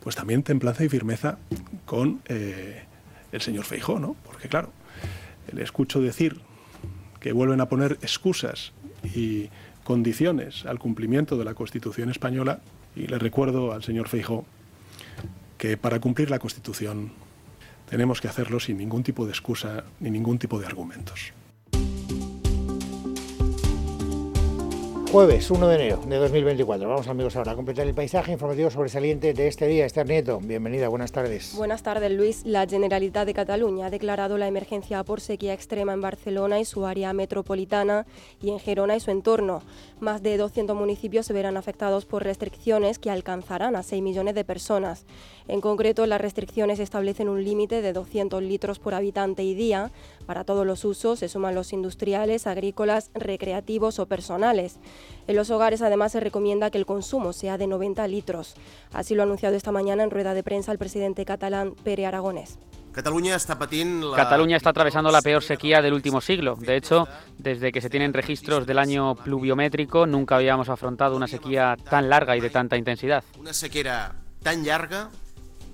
pues 0.09 0.17
también 0.17 0.43
templanza 0.43 0.83
y 0.85 0.89
firmeza 0.89 1.37
con 1.85 2.23
eh, 2.29 2.83
el 3.31 3.43
señor 3.43 3.67
Feijó, 3.67 4.01
¿no? 4.01 4.17
Porque 4.25 4.49
claro, 4.49 4.73
le 5.53 5.63
escucho 5.63 6.01
decir 6.01 6.41
que 7.21 7.33
vuelven 7.33 7.61
a 7.61 7.69
poner 7.69 7.99
excusas 8.01 8.73
y 9.05 9.51
condiciones 9.85 10.65
al 10.65 10.79
cumplimiento 10.79 11.37
de 11.37 11.45
la 11.45 11.53
Constitución 11.53 12.09
española 12.09 12.61
y 12.97 13.07
le 13.07 13.19
recuerdo 13.19 13.73
al 13.73 13.85
señor 13.85 14.09
Feijó 14.09 14.47
que 15.59 15.77
para 15.77 16.01
cumplir 16.01 16.31
la 16.31 16.39
Constitución 16.39 17.13
tenemos 17.91 18.23
que 18.23 18.29
hacerlo 18.29 18.61
sin 18.61 18.79
ningún 18.79 19.03
tipo 19.03 19.27
de 19.27 19.33
excusa 19.33 19.85
ni 20.01 20.11
ningún 20.11 20.39
tipo 20.39 20.59
de 20.59 20.65
argumentos. 20.65 21.35
Jueves 25.11 25.51
1 25.51 25.69
de 25.69 25.75
enero 25.75 26.03
de 26.07 26.17
2024. 26.19 26.87
Vamos 26.87 27.09
amigos 27.09 27.35
ahora 27.35 27.53
a 27.53 27.57
completar 27.57 27.87
el 27.87 27.95
paisaje 27.95 28.31
informativo 28.33 28.69
sobresaliente 28.69 29.33
de 29.33 29.49
este 29.49 29.67
día. 29.67 29.87
Esther 29.87 30.07
Nieto, 30.07 30.39
bienvenida, 30.39 30.89
buenas 30.89 31.13
tardes. 31.13 31.55
Buenas 31.57 31.83
tardes 31.83 32.13
Luis. 32.13 32.45
La 32.45 32.67
Generalitat 32.67 33.25
de 33.25 33.33
Cataluña 33.33 33.87
ha 33.87 33.91
declarado 33.91 34.37
la 34.37 34.49
emergencia 34.49 35.03
por 35.05 35.23
sequía 35.23 35.55
extrema 35.55 35.95
en 35.95 36.03
Barcelona 36.03 36.61
y 36.61 36.67
su 36.67 36.85
área 36.85 37.15
metropolitana 37.15 38.05
y 38.43 38.51
en 38.51 38.59
Gerona 38.59 38.97
y 38.97 39.01
su 39.01 39.11
entorno. 39.11 39.63
Más 39.99 40.23
de 40.23 40.37
200 40.37 40.77
municipios 40.77 41.25
se 41.25 41.33
verán 41.33 41.57
afectados 41.57 42.05
por 42.05 42.23
restricciones 42.23 42.99
que 42.99 43.11
alcanzarán 43.11 43.77
a 43.77 43.83
6 43.83 44.03
millones 44.03 44.35
de 44.35 44.45
personas. 44.45 45.07
En 45.49 45.63
concreto, 45.63 46.05
las 46.05 46.21
restricciones 46.21 46.79
establecen 46.79 47.31
un 47.31 47.43
límite 47.43 47.81
de 47.81 47.95
200 47.95 48.43
litros 48.43 48.79
por 48.79 48.93
habitante 48.95 49.43
y 49.43 49.55
día. 49.55 49.91
Para 50.27 50.45
todos 50.45 50.67
los 50.67 50.85
usos 50.85 51.19
se 51.19 51.29
suman 51.29 51.55
los 51.55 51.73
industriales, 51.73 52.47
agrícolas, 52.47 53.11
recreativos 53.15 53.99
o 53.99 54.07
personales. 54.07 54.79
En 55.27 55.37
los 55.37 55.51
hogares 55.51 55.81
además 55.81 56.13
se 56.13 56.21
recomienda 56.21 56.71
que 56.71 56.77
el 56.77 56.85
consumo 56.85 57.33
sea 57.33 57.57
de 57.57 57.67
90 57.67 58.07
litros. 58.09 58.57
Así 58.93 59.15
lo 59.15 59.23
ha 59.23 59.25
anunciado 59.25 59.57
esta 59.57 59.73
mañana 59.73 60.03
en 60.05 60.11
rueda 60.11 60.35
de 60.35 60.43
prensa 60.43 60.71
el 60.71 60.79
presidente 60.79 61.25
catalán 61.25 61.75
Pere 61.83 62.05
Aragonés. 62.05 62.59
Cataluña 62.93 63.37
está, 63.37 63.57
Cataluña 64.17 64.57
está 64.57 64.71
atravesando 64.71 65.11
la 65.11 65.23
peor 65.23 65.43
sequía 65.43 65.81
del 65.81 65.95
último 65.95 66.21
siglo. 66.21 66.57
De 66.57 66.77
hecho, 66.77 67.07
desde 67.39 67.71
que 67.73 67.81
se 67.81 67.89
tienen 67.89 68.13
registros 68.13 68.67
del 68.67 68.79
año 68.79 69.15
pluviométrico, 69.15 70.05
nunca 70.05 70.37
habíamos 70.37 70.69
afrontado 70.69 71.17
una 71.17 71.29
sequía 71.29 71.77
tan 71.89 72.11
larga 72.11 72.37
y 72.37 72.41
de 72.41 72.51
tanta 72.51 72.77
intensidad. 72.77 73.23
Una 73.39 73.55
sequera 73.55 74.17
tan 74.43 74.67
larga 74.67 75.11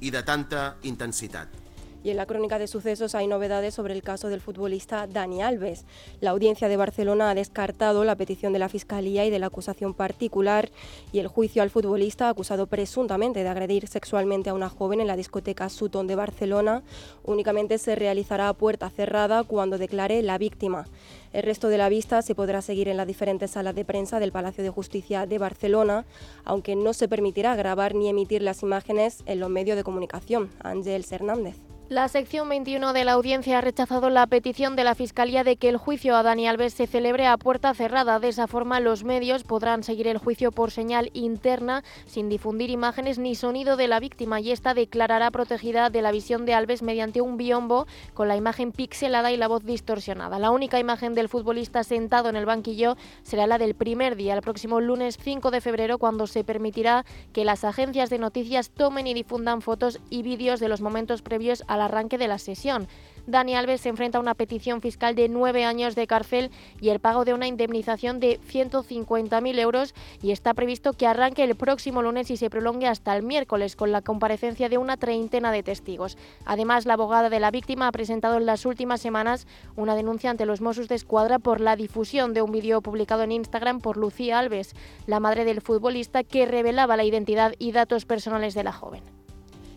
y 0.04 0.10
de 0.10 0.22
tanta 0.22 0.76
intensidad. 0.82 1.48
Y 2.04 2.10
en 2.10 2.18
la 2.18 2.26
crónica 2.26 2.58
de 2.58 2.66
sucesos 2.66 3.14
hay 3.14 3.26
novedades 3.26 3.72
sobre 3.72 3.94
el 3.94 4.02
caso 4.02 4.28
del 4.28 4.42
futbolista 4.42 5.06
Dani 5.06 5.40
Alves. 5.40 5.86
La 6.20 6.30
audiencia 6.32 6.68
de 6.68 6.76
Barcelona 6.76 7.30
ha 7.30 7.34
descartado 7.34 8.04
la 8.04 8.14
petición 8.14 8.52
de 8.52 8.58
la 8.58 8.68
Fiscalía 8.68 9.24
y 9.24 9.30
de 9.30 9.38
la 9.38 9.46
acusación 9.46 9.94
particular 9.94 10.70
y 11.12 11.20
el 11.20 11.28
juicio 11.28 11.62
al 11.62 11.70
futbolista 11.70 12.28
acusado 12.28 12.66
presuntamente 12.66 13.42
de 13.42 13.48
agredir 13.48 13.88
sexualmente 13.88 14.50
a 14.50 14.54
una 14.54 14.68
joven 14.68 15.00
en 15.00 15.06
la 15.06 15.16
discoteca 15.16 15.70
Sutton 15.70 16.06
de 16.06 16.14
Barcelona 16.14 16.82
únicamente 17.22 17.78
se 17.78 17.94
realizará 17.94 18.50
a 18.50 18.54
puerta 18.54 18.90
cerrada 18.90 19.42
cuando 19.42 19.78
declare 19.78 20.20
la 20.20 20.36
víctima. 20.36 20.86
El 21.32 21.42
resto 21.42 21.68
de 21.68 21.78
la 21.78 21.88
vista 21.88 22.20
se 22.20 22.34
podrá 22.34 22.60
seguir 22.60 22.88
en 22.88 22.98
las 22.98 23.06
diferentes 23.06 23.52
salas 23.52 23.74
de 23.74 23.86
prensa 23.86 24.20
del 24.20 24.30
Palacio 24.30 24.62
de 24.62 24.68
Justicia 24.68 25.24
de 25.24 25.38
Barcelona, 25.38 26.04
aunque 26.44 26.76
no 26.76 26.92
se 26.92 27.08
permitirá 27.08 27.56
grabar 27.56 27.94
ni 27.94 28.10
emitir 28.10 28.42
las 28.42 28.62
imágenes 28.62 29.22
en 29.24 29.40
los 29.40 29.48
medios 29.48 29.78
de 29.78 29.84
comunicación. 29.84 30.50
Ángel 30.62 31.06
Hernández. 31.10 31.73
La 31.90 32.08
sección 32.08 32.48
21 32.48 32.94
de 32.94 33.04
la 33.04 33.12
audiencia 33.12 33.58
ha 33.58 33.60
rechazado 33.60 34.08
la 34.08 34.26
petición 34.26 34.74
de 34.74 34.84
la 34.84 34.94
Fiscalía 34.94 35.44
de 35.44 35.56
que 35.56 35.68
el 35.68 35.76
juicio 35.76 36.16
a 36.16 36.22
Dani 36.22 36.48
Alves 36.48 36.72
se 36.72 36.86
celebre 36.86 37.26
a 37.26 37.36
puerta 37.36 37.74
cerrada. 37.74 38.18
De 38.20 38.28
esa 38.28 38.46
forma, 38.46 38.80
los 38.80 39.04
medios 39.04 39.44
podrán 39.44 39.82
seguir 39.82 40.08
el 40.08 40.16
juicio 40.16 40.50
por 40.50 40.70
señal 40.70 41.10
interna 41.12 41.84
sin 42.06 42.30
difundir 42.30 42.70
imágenes 42.70 43.18
ni 43.18 43.34
sonido 43.34 43.76
de 43.76 43.86
la 43.86 44.00
víctima 44.00 44.40
y 44.40 44.50
esta 44.50 44.72
declarará 44.72 45.30
protegida 45.30 45.90
de 45.90 46.00
la 46.00 46.10
visión 46.10 46.46
de 46.46 46.54
Alves 46.54 46.82
mediante 46.82 47.20
un 47.20 47.36
biombo 47.36 47.86
con 48.14 48.28
la 48.28 48.36
imagen 48.36 48.72
pixelada 48.72 49.30
y 49.30 49.36
la 49.36 49.46
voz 49.46 49.62
distorsionada. 49.62 50.38
La 50.38 50.52
única 50.52 50.78
imagen 50.80 51.12
del 51.12 51.28
futbolista 51.28 51.84
sentado 51.84 52.30
en 52.30 52.36
el 52.36 52.46
banquillo 52.46 52.96
será 53.24 53.46
la 53.46 53.58
del 53.58 53.74
primer 53.74 54.16
día, 54.16 54.32
el 54.32 54.40
próximo 54.40 54.80
lunes 54.80 55.18
5 55.22 55.50
de 55.50 55.60
febrero, 55.60 55.98
cuando 55.98 56.26
se 56.28 56.44
permitirá 56.44 57.04
que 57.34 57.44
las 57.44 57.62
agencias 57.62 58.08
de 58.08 58.18
noticias 58.18 58.70
tomen 58.70 59.06
y 59.06 59.12
difundan 59.12 59.60
fotos 59.60 60.00
y 60.08 60.22
vídeos 60.22 60.60
de 60.60 60.68
los 60.68 60.80
momentos 60.80 61.20
previos 61.20 61.62
a 61.68 61.73
al 61.74 61.82
arranque 61.82 62.18
de 62.18 62.28
la 62.28 62.38
sesión. 62.38 62.88
Dani 63.26 63.54
Alves 63.54 63.80
se 63.80 63.88
enfrenta 63.88 64.18
a 64.18 64.20
una 64.20 64.34
petición 64.34 64.82
fiscal 64.82 65.14
de 65.14 65.28
nueve 65.28 65.64
años 65.64 65.94
de 65.94 66.06
cárcel 66.06 66.50
y 66.80 66.90
el 66.90 67.00
pago 67.00 67.24
de 67.24 67.32
una 67.32 67.46
indemnización 67.46 68.20
de 68.20 68.38
150.000 68.40 69.58
euros 69.58 69.94
y 70.22 70.32
está 70.32 70.52
previsto 70.52 70.92
que 70.92 71.06
arranque 71.06 71.42
el 71.42 71.56
próximo 71.56 72.02
lunes 72.02 72.30
y 72.30 72.36
se 72.36 72.50
prolongue 72.50 72.86
hasta 72.86 73.16
el 73.16 73.22
miércoles 73.22 73.76
con 73.76 73.92
la 73.92 74.02
comparecencia 74.02 74.68
de 74.68 74.76
una 74.76 74.98
treintena 74.98 75.52
de 75.52 75.62
testigos. 75.62 76.18
Además, 76.44 76.84
la 76.84 76.94
abogada 76.94 77.30
de 77.30 77.40
la 77.40 77.50
víctima 77.50 77.88
ha 77.88 77.92
presentado 77.92 78.36
en 78.36 78.46
las 78.46 78.66
últimas 78.66 79.00
semanas 79.00 79.46
una 79.74 79.94
denuncia 79.94 80.30
ante 80.30 80.46
los 80.46 80.60
Mossos 80.60 80.88
de 80.88 80.94
Escuadra 80.94 81.38
por 81.38 81.60
la 81.60 81.76
difusión 81.76 82.34
de 82.34 82.42
un 82.42 82.52
vídeo 82.52 82.82
publicado 82.82 83.22
en 83.22 83.32
Instagram 83.32 83.80
por 83.80 83.96
Lucía 83.96 84.38
Alves, 84.38 84.74
la 85.06 85.20
madre 85.20 85.46
del 85.46 85.62
futbolista 85.62 86.24
que 86.24 86.44
revelaba 86.44 86.96
la 86.96 87.04
identidad 87.04 87.54
y 87.58 87.72
datos 87.72 88.04
personales 88.04 88.54
de 88.54 88.64
la 88.64 88.72
joven. 88.72 89.13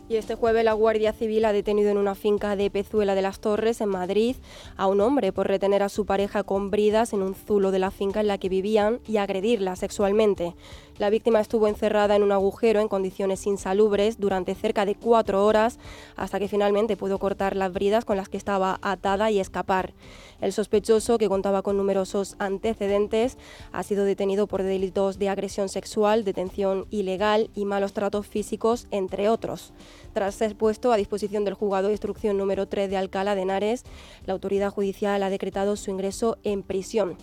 Y 0.09 0.15
este 0.15 0.35
jueves 0.35 0.63
la 0.63 0.71
Guardia 0.71 1.11
Civil 1.11 1.43
ha 1.43 1.51
detenido 1.51 1.89
en 1.89 1.97
una 1.97 2.15
finca 2.15 2.55
de 2.55 2.69
Pezuela 2.69 3.13
de 3.13 3.21
las 3.21 3.41
Torres, 3.41 3.81
en 3.81 3.89
Madrid, 3.89 4.37
a 4.77 4.87
un 4.87 5.01
hombre 5.01 5.33
por 5.33 5.47
retener 5.47 5.83
a 5.83 5.89
su 5.89 6.05
pareja 6.05 6.43
con 6.43 6.71
bridas 6.71 7.11
en 7.11 7.21
un 7.21 7.35
zulo 7.35 7.71
de 7.71 7.79
la 7.79 7.91
finca 7.91 8.21
en 8.21 8.27
la 8.27 8.37
que 8.37 8.47
vivían 8.47 9.01
y 9.05 9.17
agredirla 9.17 9.75
sexualmente. 9.75 10.55
La 10.97 11.11
víctima 11.11 11.39
estuvo 11.39 11.67
encerrada 11.67 12.15
en 12.15 12.23
un 12.23 12.31
agujero 12.31 12.79
en 12.79 12.87
condiciones 12.87 13.45
insalubres 13.45 14.19
durante 14.19 14.55
cerca 14.55 14.83
de 14.83 14.95
cuatro 14.95 15.45
horas 15.45 15.77
hasta 16.15 16.39
que 16.39 16.47
finalmente 16.47 16.97
pudo 16.97 17.19
cortar 17.19 17.55
las 17.55 17.71
bridas 17.71 18.03
con 18.03 18.17
las 18.17 18.29
que 18.29 18.37
estaba 18.37 18.79
atada 18.81 19.29
y 19.29 19.39
escapar. 19.39 19.93
El 20.41 20.53
sospechoso, 20.53 21.19
que 21.19 21.29
contaba 21.29 21.61
con 21.61 21.77
numerosos 21.77 22.35
antecedentes, 22.39 23.37
ha 23.71 23.83
sido 23.83 24.05
detenido 24.05 24.47
por 24.47 24.63
delitos 24.63 25.19
de 25.19 25.29
agresión 25.29 25.69
sexual, 25.69 26.23
detención 26.23 26.87
ilegal 26.89 27.51
y 27.53 27.65
malos 27.65 27.93
tratos 27.93 28.25
físicos, 28.25 28.87
entre 28.89 29.29
otros. 29.29 29.73
Tras 30.13 30.33
ser 30.33 30.55
puesto 30.55 30.91
a 30.91 30.97
disposición 30.97 31.45
del 31.45 31.53
juzgado 31.53 31.87
de 31.87 31.93
instrucción 31.93 32.37
número 32.37 32.67
3 32.67 32.89
de 32.89 32.97
Alcalá 32.97 33.35
de 33.35 33.43
Henares, 33.43 33.83
la 34.25 34.33
autoridad 34.33 34.71
judicial 34.71 35.21
ha 35.21 35.29
decretado 35.29 35.75
su 35.75 35.91
ingreso 35.91 36.39
en 36.43 36.63
prisión. 36.63 37.17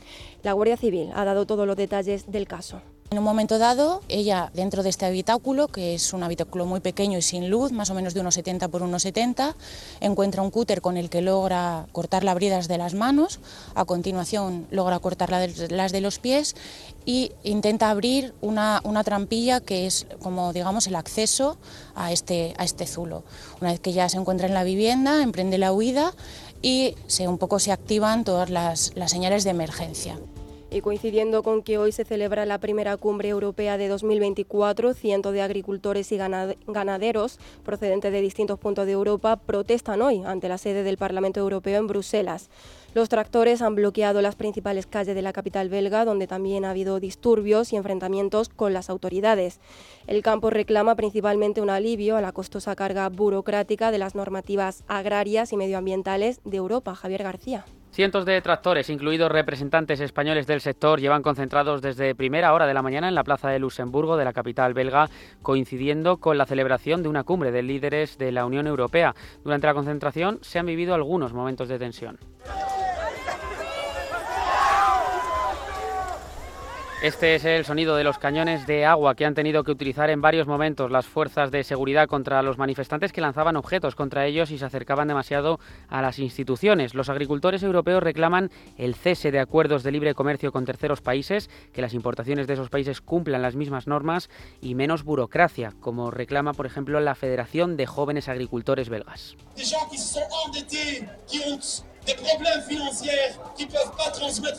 La 0.45 0.53
Guardia 0.53 0.77
Civil 0.77 1.11
ha 1.13 1.25
dado 1.25 1.45
todos 1.45 1.67
los 1.67 1.77
detalles 1.77 2.31
del 2.31 2.47
caso. 2.47 2.81
En 3.11 3.19
un 3.19 3.25
momento 3.25 3.59
dado, 3.59 4.03
ella 4.09 4.51
dentro 4.55 4.83
de 4.83 4.89
este 4.89 5.07
habitáculo, 5.07 5.69
que 5.69 5.95
es 5.95 6.13
un 6.13 6.25
habitáculo 6.25 6.67
muy 6.67 6.81
pequeño 6.81 7.19
y 7.19 7.23
sin 7.23 7.49
luz, 7.49 7.71
más 7.71 7.91
o 7.91 7.95
menos 7.95 8.13
de 8.13 8.21
unos 8.21 8.35
70 8.35 8.69
por 8.69 8.83
unos 8.83 9.03
70, 9.03 9.55
encuentra 10.01 10.43
un 10.43 10.51
cúter 10.51 10.81
con 10.81 10.97
el 10.97 11.11
que 11.11 11.23
logra 11.23 11.87
cortar 11.93 12.25
las 12.25 12.35
bridas 12.35 12.67
de 12.67 12.79
las 12.79 12.95
manos, 12.95 13.39
a 13.75 13.85
continuación 13.85 14.67
logra 14.71 14.99
cortar 14.99 15.31
las 15.31 15.93
de 15.93 16.01
los 16.01 16.19
pies 16.19 16.57
y 17.05 17.31
intenta 17.45 17.91
abrir 17.91 18.35
una, 18.41 18.81
trampilla 19.05 19.61
que 19.61 19.87
es 19.87 20.07
como 20.21 20.53
digamos 20.53 20.87
el 20.87 20.97
acceso 20.97 21.57
a 21.95 22.11
este, 22.11 22.55
a 22.57 22.65
este 22.65 22.87
zulo. 22.87 23.23
Una 23.61 23.71
vez 23.71 23.81
que 23.81 23.93
ya 23.93 24.09
se 24.09 24.17
encuentra 24.17 24.49
en 24.49 24.55
la 24.55 24.65
vivienda, 24.65 25.23
emprende 25.23 25.59
la 25.59 25.73
huida 25.73 26.15
y 26.63 26.97
se, 27.07 27.29
un 27.29 27.39
poco 27.39 27.61
se 27.61 27.71
activan 27.71 28.25
todas 28.25 28.51
las 28.51 28.93
señales 29.07 29.45
de 29.45 29.51
emergencia. 29.51 30.19
Y 30.75 30.81
coincidiendo 30.81 31.45
con 31.45 31.63
que 31.63 31.79
hoy 31.79 31.93
se 31.93 32.05
celebra 32.05 32.47
la 32.47 32.59
primera 32.59 32.97
cumbre 32.97 33.29
europea 33.29 33.79
de 33.79 33.87
2024, 33.87 34.93
cientos 34.93 35.33
de 35.33 35.41
agricultores 35.41 36.11
y 36.11 36.17
ganaderos 36.17 37.39
procedentes 37.63 38.11
de 38.11 38.21
distintos 38.21 38.59
puntos 38.59 38.85
de 38.85 38.91
Europa 38.91 39.37
protestan 39.37 40.03
hoy 40.03 40.25
ante 40.25 40.49
la 40.49 40.59
sede 40.59 40.83
del 40.83 40.97
Parlamento 40.97 41.39
Europeo 41.39 41.79
en 41.79 41.87
Bruselas. 41.87 42.51
Los 42.93 43.09
tractores 43.09 43.63
han 43.63 43.77
bloqueado 43.77 44.21
las 44.21 44.35
principales 44.35 44.87
calles 44.87 45.15
de 45.15 45.23
la 45.23 45.33
capital 45.33 45.69
belga, 45.69 46.05
donde 46.05 46.27
también 46.27 46.65
ha 46.65 46.71
habido 46.71 46.99
disturbios 46.99 47.73
y 47.73 47.77
enfrentamientos 47.77 48.49
con 48.49 48.73
las 48.73 48.91
autoridades. 48.91 49.61
El 50.09 50.25
campo 50.25 50.51
reclama 50.51 50.97
principalmente 50.97 51.61
un 51.61 51.71
alivio 51.71 52.17
a 52.17 52.21
la 52.21 52.33
costosa 52.33 52.75
carga 52.75 53.09
burocrática 53.11 53.93
de 53.93 53.99
las 53.99 54.17
normativas 54.17 54.83
agrarias 54.89 55.53
y 55.53 55.57
medioambientales 55.57 56.41
de 56.45 56.57
Europa. 56.57 56.97
Javier 56.97 57.23
García. 57.23 57.65
Cientos 57.95 58.25
de 58.25 58.41
tractores, 58.41 58.91
incluidos 58.91 59.31
representantes 59.31 60.01
españoles 60.01 60.49
del 60.49 60.61
sector, 60.61 60.99
llevan 60.99 61.23
concentrados 61.23 61.81
desde 61.81 62.17
primera 62.17 62.53
hora 62.53 62.67
de 62.67 62.75
la 62.75 62.83
mañana 62.83 63.07
en 63.07 63.15
la 63.15 63.23
Plaza 63.23 63.51
de 63.51 63.61
Luxemburgo 63.61 64.17
de 64.17 64.25
la 64.25 64.33
capital 64.33 64.75
belga, 64.75 65.09
coincidiendo 65.43 66.17
con 66.17 66.37
la 66.37 66.45
celebración 66.45 67.05
de 67.05 67.09
una 67.09 67.23
cumbre 67.23 67.53
de 67.53 67.63
líderes 67.63 68.19
de 68.19 68.33
la 68.33 68.47
Unión 68.47 68.67
Europea. 68.67 69.15
Durante 69.45 69.69
la 69.69 69.75
concentración 69.75 70.41
se 70.43 70.59
han 70.59 70.67
vivido 70.67 70.93
algunos 70.93 71.33
momentos 71.35 71.69
de 71.69 71.79
tensión. 71.79 72.19
Este 77.05 77.35
es 77.35 77.45
el 77.45 77.67
sonido 77.67 77.97
de 77.97 78.03
los 78.03 78.17
cañones 78.17 78.67
de 78.67 78.87
agua 78.87 79.15
que 79.15 79.27
han 79.27 79.35
tenido 79.35 79.63
que 79.63 79.71
utilizar 79.71 80.09
en 80.09 80.23
varios 80.23 80.47
momentos 80.47 80.91
las 80.91 81.05
fuerzas 81.05 81.51
de 81.51 81.63
seguridad 81.63 82.09
contra 82.09 82.41
los 82.41 82.57
manifestantes 82.57 83.13
que 83.13 83.21
lanzaban 83.21 83.57
objetos 83.57 83.95
contra 83.95 84.25
ellos 84.25 84.51
y 84.51 84.57
se 84.57 84.65
acercaban 84.65 85.07
demasiado 85.07 85.61
a 85.91 86.01
las 86.01 86.19
instituciones. 86.19 86.95
Los 86.95 87.11
agricultores 87.11 87.63
europeos 87.63 88.03
reclaman 88.03 88.51
el 88.79 88.95
cese 88.95 89.31
de 89.31 89.39
acuerdos 89.39 89.83
de 89.83 89.93
libre 89.93 90.15
comercio 90.15 90.51
con 90.51 90.65
terceros 90.65 91.03
países, 91.03 91.51
que 91.75 91.83
las 91.83 91.93
importaciones 91.93 92.47
de 92.47 92.55
esos 92.55 92.71
países 92.71 93.03
cumplan 93.03 93.43
las 93.43 93.55
mismas 93.55 93.87
normas 93.87 94.31
y 94.63 94.75
menos 94.75 95.05
burocracia, 95.05 95.75
como 95.81 96.11
reclama, 96.11 96.55
por 96.55 96.65
ejemplo, 96.65 97.01
la 97.01 97.15
Federación 97.15 97.77
de 97.77 97.85
Jóvenes 97.85 98.31
Agricultores 98.31 98.89
Belgas. 98.89 99.37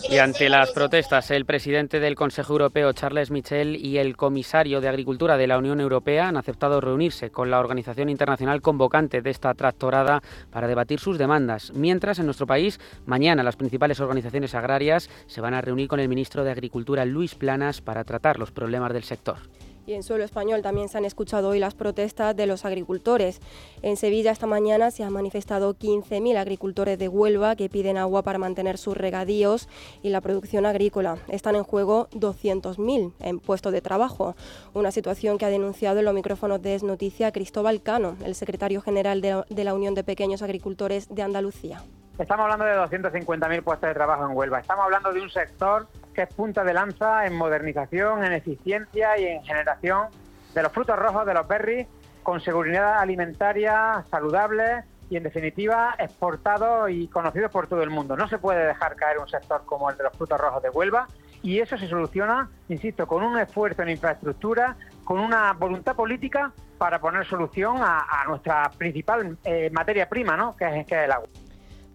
Y 0.10 0.18
ante 0.18 0.50
las 0.50 0.72
protestas, 0.72 1.32
el 1.32 1.46
presidente 1.46 2.00
del 2.00 2.16
Consejo 2.16 2.54
Europeo, 2.54 2.94
Charles 2.94 3.32
Michel, 3.32 3.76
y 3.76 3.98
el 3.98 4.16
comisario 4.18 4.82
de 4.82 4.88
Agricultura 4.88 5.38
de 5.38 5.48
la 5.48 5.58
Unión 5.58 5.80
Europea 5.80 6.28
han 6.28 6.38
aceptado 6.38 6.82
reunirse 6.82 7.32
con 7.32 7.52
la 7.52 7.60
organización 7.60 8.10
internacional 8.10 8.62
convocante 8.62 9.22
de 9.22 9.30
esta 9.30 9.54
tractorada 9.54 10.22
para 10.52 10.68
debatir 10.68 11.00
sus 11.00 11.18
demandas. 11.18 11.72
Mientras, 11.74 12.20
en 12.20 12.26
nuestro 12.26 12.48
país, 12.48 12.80
mañana 13.06 13.44
las 13.44 13.56
principales 13.56 14.00
organizaciones 14.00 14.56
agrarias 14.56 15.10
se 15.28 15.42
van 15.42 15.54
a 15.54 15.62
reunir 15.62 15.88
con 15.88 16.00
el 16.00 16.10
ministro 16.10 16.44
de 16.44 16.52
Agricultura, 16.52 17.06
Luis 17.06 17.36
Planas, 17.36 17.82
para 17.82 18.04
tratar 18.04 18.40
los 18.40 18.52
problemas 18.52 18.94
del 18.94 19.04
sector. 19.04 19.38
Y 19.88 19.94
en 19.94 20.02
suelo 20.02 20.24
español 20.24 20.64
también 20.64 20.90
se 20.90 20.98
han 20.98 21.06
escuchado 21.06 21.50
hoy 21.50 21.60
las 21.60 21.76
protestas 21.76 22.36
de 22.36 22.48
los 22.48 22.66
agricultores. 22.66 23.40
En 23.84 23.98
Sevilla 23.98 24.32
esta 24.32 24.48
mañana 24.48 24.90
se 24.90 25.04
han 25.04 25.14
manifestado 25.14 25.76
15.000 25.76 26.38
agricultores 26.38 26.98
de 26.98 27.08
Huelva 27.08 27.56
que 27.56 27.70
piden 27.70 27.98
agua 27.98 28.24
para 28.24 28.40
mantener 28.40 28.80
sus 28.80 28.98
regadíos 28.98 29.70
y 30.02 30.10
la 30.10 30.22
producción 30.22 30.66
agrícola. 30.66 31.18
Están 31.28 31.56
en 31.56 31.64
juego 31.64 32.08
200.000 32.14 33.14
en 33.20 33.40
puestos 33.40 33.72
de 33.72 33.82
trabajo, 33.82 34.36
una 34.74 34.92
situación 34.92 35.38
que 35.38 35.46
ha 35.46 35.50
denunciado 35.50 36.00
en 36.00 36.06
los 36.06 36.16
micrófonos 36.16 36.62
de 36.64 36.74
Es 36.74 36.84
Noticia 36.84 37.32
Cristóbal 37.32 37.84
Cano, 37.84 38.16
el 38.26 38.34
secretario 38.34 38.82
general 38.82 39.22
de 39.22 39.64
la 39.64 39.74
Unión 39.76 39.94
de 39.94 40.04
Pequeños 40.04 40.42
Agricultores 40.42 41.14
de 41.14 41.22
Andalucía. 41.22 41.84
Estamos 42.18 42.46
hablando 42.46 42.66
de 42.66 42.74
250.000 43.02 43.62
puestos 43.62 43.88
de 43.90 43.94
trabajo 43.94 44.26
en 44.26 44.36
Huelva. 44.36 44.62
Estamos 44.62 44.86
hablando 44.86 45.12
de 45.12 45.22
un 45.22 45.30
sector 45.30 45.86
que 46.16 46.24
es 46.24 46.34
punta 46.34 46.64
de 46.64 46.74
lanza 46.74 47.28
en 47.28 47.36
modernización, 47.36 48.24
en 48.24 48.34
eficiencia 48.34 49.18
y 49.20 49.26
en 49.26 49.44
generación 49.44 50.08
de 50.54 50.64
los 50.64 50.72
frutos 50.72 50.98
rojos 50.98 51.26
de 51.26 51.34
los 51.34 51.48
berries 51.48 51.88
con 52.24 52.42
seguridad 52.42 53.00
alimentaria 53.00 54.04
saludable 54.10 54.84
y 55.10 55.18
en 55.18 55.24
definitiva 55.24 55.96
exportados 56.00 56.90
y 56.90 57.08
conocidos 57.08 57.52
por 57.52 57.68
todo 57.68 57.84
el 57.84 57.92
mundo. 57.92 58.18
No 58.18 58.28
se 58.28 58.40
puede 58.40 58.66
dejar 58.66 58.96
caer 58.96 59.20
un 59.20 59.28
sector 59.28 59.64
como 59.66 59.92
el 59.92 59.98
de 59.98 60.06
los 60.06 60.18
frutos 60.18 60.40
rojos 60.40 60.64
de 60.64 60.70
Huelva 60.70 61.08
y 61.44 61.60
eso 61.60 61.78
se 61.78 61.88
soluciona, 61.88 62.50
insisto, 62.70 63.06
con 63.06 63.22
un 63.22 63.38
esfuerzo 63.38 63.84
en 63.84 63.90
infraestructura, 63.90 64.76
con 65.04 65.20
una 65.20 65.54
voluntad 65.54 65.96
política 65.96 66.52
para 66.80 67.00
poner 67.00 67.28
solución 67.28 67.78
a, 67.82 68.24
nuestra 68.28 68.72
principal 68.78 69.38
eh, 69.44 69.70
materia 69.72 70.10
prima, 70.10 70.36
¿no? 70.36 70.56
que 70.56 70.66
es 70.66 70.92
el 70.92 71.12
agua. 71.12 71.28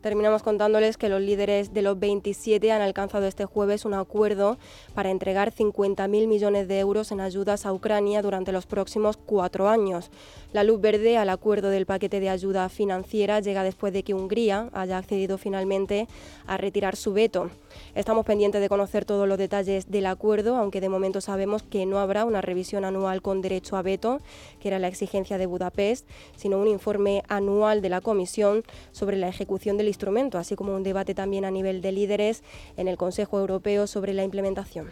Terminamos 0.01 0.43
contándoles 0.43 0.97
que 0.97 1.11
los 1.11 1.21
líderes 1.21 1.75
de 1.75 1.83
los 1.83 1.99
27 1.99 2.73
han 2.73 2.81
alcanzado 2.81 3.27
este 3.27 3.45
jueves 3.45 3.85
un 3.85 3.93
acuerdo 3.93 4.59
para 4.95 5.11
entregar 5.11 5.53
50.000 5.53 6.27
millones 6.27 6.69
de 6.69 6.79
euros 6.79 7.13
en 7.13 7.21
ayudas 7.21 7.67
a 7.67 7.73
Ucrania 7.73 8.23
durante 8.23 8.51
los 8.51 8.65
próximos 8.65 9.19
cuatro 9.19 9.69
años. 9.69 10.11
La 10.53 10.65
luz 10.65 10.81
verde 10.81 11.17
al 11.17 11.29
acuerdo 11.29 11.71
del 11.71 11.87
paquete 11.87 12.19
de 12.19 12.29
ayuda 12.29 12.69
financiera 12.69 13.39
llega 13.39 13.63
después 13.63 13.93
de 13.93 14.03
que 14.03 14.15
Hungría 14.15 14.69
haya 14.73 14.99
accedido 14.99 15.39
finalmente 15.39 16.09
a 16.45 16.57
retirar 16.57 16.97
su 16.97 17.13
veto. 17.13 17.51
Estamos 17.95 18.27
pendientes 18.27 18.61
de 18.61 18.69
conocer 18.69 19.05
todos 19.05 19.29
los 19.29 19.39
detalles 19.39 19.89
del 19.93 20.07
acuerdo, 20.07 20.57
aunque 20.57 20.81
de 20.81 20.89
momento 20.89 21.21
sabemos 21.21 21.63
que 21.63 21.87
no 21.87 22.01
habrá 22.01 22.25
una 22.25 22.41
revisión 22.41 22.85
anual 22.85 23.23
con 23.23 23.43
derecho 23.43 23.77
a 23.77 23.83
veto, 23.83 24.19
que 24.59 24.67
era 24.67 24.81
la 24.81 24.89
exigencia 24.89 25.39
de 25.39 25.47
Budapest, 25.47 26.09
sino 26.35 26.59
un 26.59 26.67
informe 26.67 27.23
anual 27.29 27.81
de 27.81 27.91
la 27.91 28.01
Comisión 28.01 28.65
sobre 28.91 29.19
la 29.19 29.29
ejecución 29.29 29.77
del 29.77 29.87
instrumento, 29.87 30.37
así 30.37 30.57
como 30.57 30.75
un 30.75 30.83
debate 30.83 31.15
también 31.15 31.45
a 31.45 31.53
nivel 31.53 31.81
de 31.81 31.93
líderes 31.93 32.43
en 32.77 32.89
el 32.89 32.97
Consejo 32.97 33.39
Europeo 33.39 33.87
sobre 33.87 34.15
la 34.15 34.25
implementación. 34.25 34.91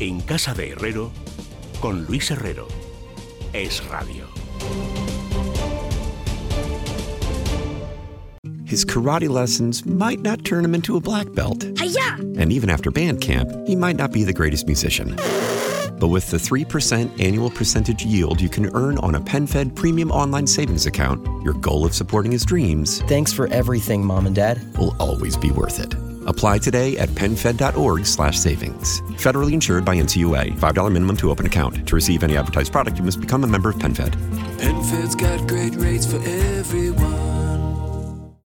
En 0.00 0.22
Casa 0.22 0.54
de 0.54 0.70
Herrero, 0.70 1.12
con 1.82 2.06
Luis 2.06 2.30
Herrero. 2.30 2.66
Es 3.52 3.84
Radio. 3.90 4.24
His 8.64 8.82
karate 8.82 9.28
lessons 9.28 9.84
might 9.84 10.20
not 10.20 10.42
turn 10.42 10.64
him 10.64 10.74
into 10.74 10.96
a 10.96 11.00
black 11.00 11.30
belt. 11.34 11.66
Hi-ya! 11.76 12.14
And 12.38 12.50
even 12.50 12.70
after 12.70 12.90
band 12.90 13.20
camp, 13.20 13.50
he 13.66 13.76
might 13.76 13.96
not 13.96 14.10
be 14.10 14.24
the 14.24 14.32
greatest 14.32 14.66
musician. 14.66 15.16
But 15.98 16.08
with 16.08 16.30
the 16.30 16.38
3% 16.38 17.20
annual 17.20 17.50
percentage 17.50 18.02
yield 18.02 18.40
you 18.40 18.48
can 18.48 18.74
earn 18.74 18.96
on 18.98 19.16
a 19.16 19.20
PenFed 19.20 19.76
premium 19.76 20.10
online 20.10 20.46
savings 20.46 20.86
account, 20.86 21.22
your 21.44 21.52
goal 21.54 21.84
of 21.84 21.94
supporting 21.94 22.32
his 22.32 22.46
dreams. 22.46 23.02
Thanks 23.02 23.34
for 23.34 23.48
everything, 23.48 24.02
Mom 24.02 24.24
and 24.24 24.34
Dad. 24.34 24.62
Will 24.78 24.96
always 24.98 25.36
be 25.36 25.50
worth 25.50 25.78
it. 25.78 25.94
Apply 26.26 26.58
today 26.58 26.96
at 26.96 27.08
PenFed.org 27.10 28.06
slash 28.06 28.38
savings. 28.38 29.00
Federally 29.18 29.52
insured 29.52 29.84
by 29.84 29.96
NCUA. 29.96 30.52
$5 30.52 30.92
minimum 30.92 31.16
to 31.18 31.30
open 31.30 31.46
account. 31.46 31.86
To 31.86 31.94
receive 31.94 32.22
any 32.22 32.36
advertised 32.36 32.72
product, 32.72 32.98
you 32.98 33.04
must 33.04 33.20
become 33.20 33.44
a 33.44 33.46
member 33.46 33.68
of 33.70 33.76
PenFed. 33.76 34.14
PenFed's 34.58 35.14
got 35.14 35.46
great 35.46 35.74
rates 35.76 36.06
for 36.06 36.18
everyone. 36.18 37.09